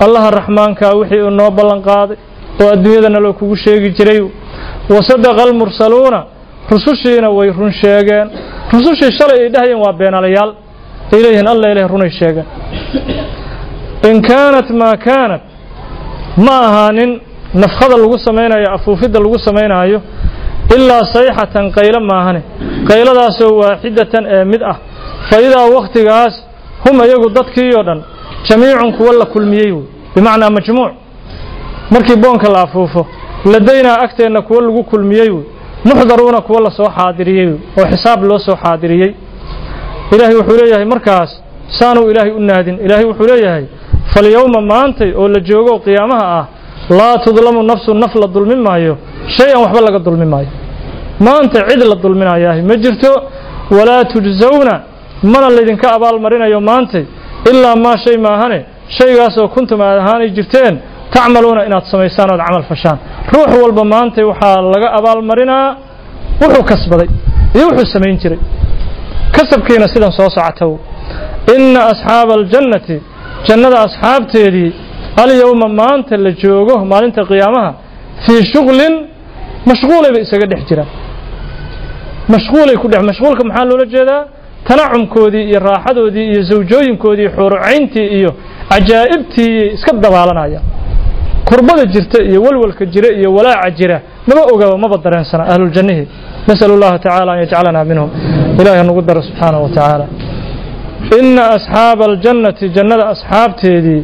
[0.06, 2.18] allaha raxmaankaa wixii uu noo ballan qaaday
[2.64, 4.22] oo adduunyadana loo kugu sheegi jiray.
[4.90, 6.20] Wa sadaqa almursaluuna
[6.72, 8.28] rusushiina way run sheegeen.
[8.74, 10.52] Rusushii shalay ay dhahayeen waa beenalayaal
[11.14, 12.46] ay leeyihiin alla ilaah runay sheegeen.
[14.10, 15.42] In kaanat maa kaanat
[16.38, 17.20] ma ahaanin
[17.54, 20.02] nafkhada lagu samaynayo afuufidda lagu samaynaayo
[20.76, 22.42] ilaa sayxatan qaylo maahane.
[22.90, 24.76] Qayladaasoo waaxidatan ee mid ah.
[25.30, 26.34] Fa idaa wakhtigaas
[26.86, 28.00] hum iyagu dadkii oo dhan
[28.50, 29.84] jamiicun kuwa la kulmiyey wey.
[30.16, 30.92] Bimacnaa majmuuc.
[31.92, 33.08] Markii boonka la afuufo
[33.54, 35.44] ladaynaa agteenna kuwa lagu kulmiyey wey.
[35.86, 39.14] Muxdaruuna kuwa la soo xaadiriyey wey oo xisaab loo soo xaadiriyey.
[40.12, 42.80] Ilaahay wuxuu leeyahay markaas saanuu ilaahay u naadin.
[42.86, 43.66] Ilaahay wuxuu leeyahay
[44.14, 46.46] falyowma maantay oo la joogo qiyaamaha ah
[47.00, 48.94] laa tudlamu nafsu naf la dulmi maayo
[49.36, 50.50] shay-an waxba laga dulmi maayo.
[51.28, 53.12] Maanta cid la dulminayaahi ma jirto
[53.78, 54.76] walaa tujsawna
[55.34, 57.06] mana laydinka abaalmarinayo maantay
[57.52, 58.60] ilaa maa shay maahane
[58.98, 60.74] shaygaasoo kuntum aad ahaanay jirteen
[61.14, 62.98] tacmaluuna inaad samaysaan ood camal fashaan.
[63.34, 65.68] Ruux walba maantay waxaa laga abaalmarinaa
[66.42, 67.10] wuxuu kasbaday
[67.56, 68.40] iyo wuxuu samayn jiray.
[69.36, 70.72] Kasabkiina sidan soo socotow
[71.56, 72.96] inna asxaaba aljannati
[73.48, 74.70] jannada asxaabteedii
[75.24, 77.72] alyowma maanta la joogo maalinta qiyaamaha
[78.26, 78.94] fii shuglin
[79.70, 80.90] mashquulay bay isaga dhex jiraan.
[82.34, 84.22] Mashquulay ku dhex mashquulka maxaa loola jeedaa?
[84.68, 88.32] Tanacumkoodii iyo raaxadoodii iyo zawjooyinkoodii xuurucayntii iyo
[88.70, 90.62] cajaa'ibtii iska dabaalanaya.
[91.48, 96.08] Kurbada jirta iyo walwalka jira iyo walaaca jira maba ogaba maba dareensana ahluljannihii
[96.48, 98.10] nasal اllaha tacaala an yajcalana minhum.
[98.60, 100.06] Ilahi nagu daro subxaanaه wa tacaala
[101.20, 104.04] ina asxaaba aljannati jannada asxaabteedii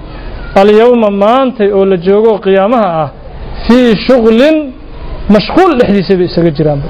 [0.61, 3.09] alyowma maantay oo la joogo qiyaamaha ah
[3.67, 4.57] fii shuglin
[5.35, 6.89] mashquul dhexdiisa bay isaga jiraanba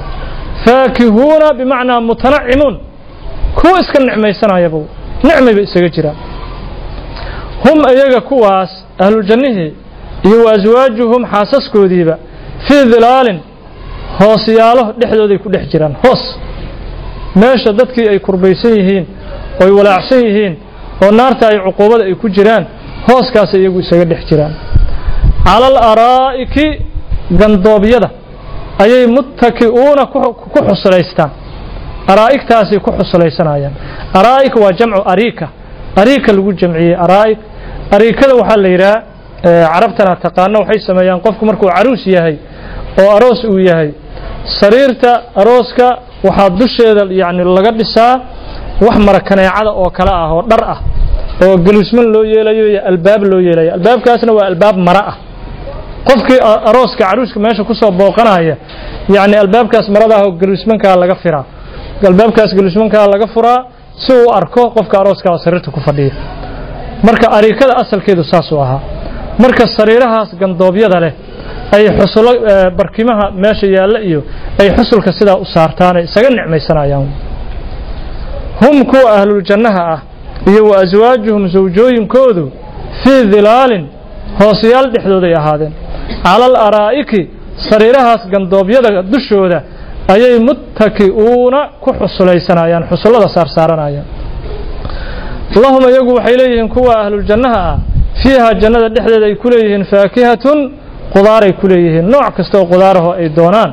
[0.64, 2.76] faakihuuna bimacnaa mutanacimuun.
[3.54, 4.78] Kuwa iska nicmaysanayaba
[5.24, 6.16] nicmay bay isaga jiraan.
[7.64, 9.72] Hum iyaga kuwaas ahluljannihii
[10.24, 12.18] iyo wa aswaajuhum xaasaskoodiiba
[12.66, 13.38] fii dilaalin
[14.20, 15.94] hoosyaalo dhexdooday ku dhex jiraan.
[16.04, 16.38] Hoos.
[17.36, 19.06] Meesha dadkii ay kurbaysan yihiin
[19.62, 20.54] ooy walaacsan yihiin
[21.04, 22.64] oo naarta ay cuquubada ay ku jiraan
[23.08, 24.52] hooskaas iyagu isaga dhex jiraan.
[25.46, 26.66] Cala alaraa'iki
[27.40, 28.08] gandoobyada
[28.84, 30.18] ayay muttaki'uuna ku
[30.68, 31.30] xuslaystaan
[32.12, 33.74] araa'igtaasay ku xuslaysanayaan
[34.20, 35.46] araa'ik waa jamcu ariika.
[36.00, 37.38] Ariika lagu jamciyey araa'ik
[37.96, 38.96] ariikada waxaa la yidhaha
[39.72, 42.36] carabtana taqaano waxay sameeyaan qofku markuu caruus yahay
[43.00, 43.90] oo aroos uu yahay.
[44.60, 45.86] Sariirta arooska
[46.26, 48.12] waxaa dusheeda yacni laga dhisaa
[48.86, 50.78] wax marakaneecada oo kale ah oo dhar ah
[51.44, 53.70] oo galuusman loo yeelayo iyo albaab loo yeelayo.
[53.78, 55.16] Albaabkaasna waa albaab mara ah.
[56.08, 56.38] Qofkii
[56.70, 58.56] arooska caruuska meesha ku soo booqanaya
[59.16, 61.44] yacni albaabkaas marada oo galuusmankaa laga firaa.
[62.10, 63.60] Albaabkaas galuusmankaa laga furaa
[64.04, 66.14] si uu arko qofka arooska oo sariirta ku fadhiya.
[67.06, 68.80] Marka ariikada asalkeedu saasuu ahaa.
[69.42, 71.12] Marka sariirahaas gandoobyada leh
[71.76, 72.30] ay xusulo
[72.78, 74.20] barkimaha meesha yaalla iyo
[74.60, 77.06] ay xusulka sidaa u saartaanay isaga nicmaysanayaan
[78.62, 80.00] hum kuwa ahluljannaha ah
[80.50, 82.44] iyo wa aswaajuhum sawjooyinkoodu
[83.02, 83.84] fii dilaalin
[84.40, 85.72] hoosayaal dhexdooday ahaadeen.
[86.24, 87.20] Cala al araa'iki
[87.70, 89.58] sariirahaas gandoobyada dushooda
[90.14, 94.06] ayay muttaki'uuna ku xusulaysanayaan xusullada saarsaaranayaan
[95.64, 97.76] lahum iyagu waxay leeyihiin kuwa ahluljannaha ah
[98.22, 100.58] fiiha jannada dhexdeeda ay ku leeyihiin faakihatun
[101.14, 102.06] qudaaray ku leeyihiin.
[102.14, 103.70] Nooc kasta oo qudaaraho ay doonaan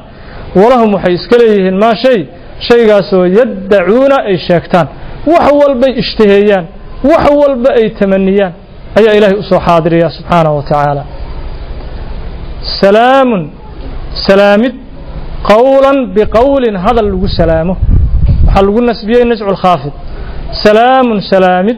[0.61, 2.19] walahum waxay iska leeyihiin maa shay
[2.67, 4.87] shaygaasoo yaddacuuna ay sheegtaan.
[5.33, 6.65] Wax walbay ishtaheeyaan
[7.11, 8.53] wax walba ay tamaniyaan.
[8.99, 11.03] Ayaa ilaahay u soo xaadiriyaa subxaanahu wa tacaala.
[12.81, 13.41] Salaamun
[14.27, 14.73] salaamid
[15.49, 17.75] qowlan biqowlin hadal lagu salaamo.
[18.47, 19.93] Waxaa lagu nasbiyey nascu lkhaafid
[20.63, 21.77] salaamun salaamid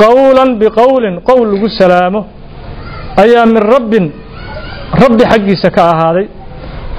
[0.00, 2.20] qowlan biqowlin qowl lagu salaamo.
[3.22, 4.04] Ayaa min rabbin
[5.02, 6.26] rabbi xaggiisa ka ahaaday.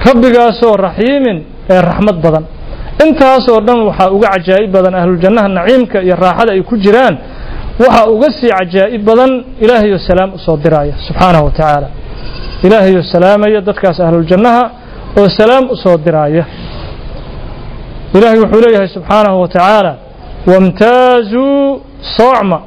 [0.08, 1.38] Rabbigaasoo raxiimin
[1.70, 2.44] ee raxmad badan.
[3.06, 7.14] Intaasoo dhan waxaa uga cajaa'ib badan ahluljannaha naciimka iyo raaxada ay ku jiraan
[7.82, 9.30] waxaa uga sii cajaa'ib badan
[9.64, 11.88] ilaahayoo salaam u soo diraaya subxaanahu wa tacaala.
[12.66, 14.62] Ilaahayoo salaamaya dadkaas ahluljannaha
[15.18, 16.44] oo salaam u soo diraaya.
[18.16, 19.92] Ilaahay wuxuu leeyahay subxaanahu wa tacaala
[20.46, 21.80] wamtaazuu
[22.16, 22.58] soocma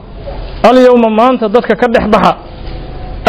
[0.70, 2.36] alyowma maanta dadka ka dhex baxa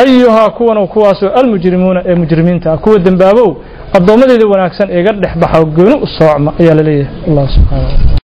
[0.03, 3.57] ayuhaa kuwan kuwaasoo almujrimuuna ee mujrimiinta ah kuwa dembaabow
[3.97, 6.83] addoommadeyda wanaagsan eega dhex baxa gooni u soocma ayaa la
[7.29, 7.89] allah subxaana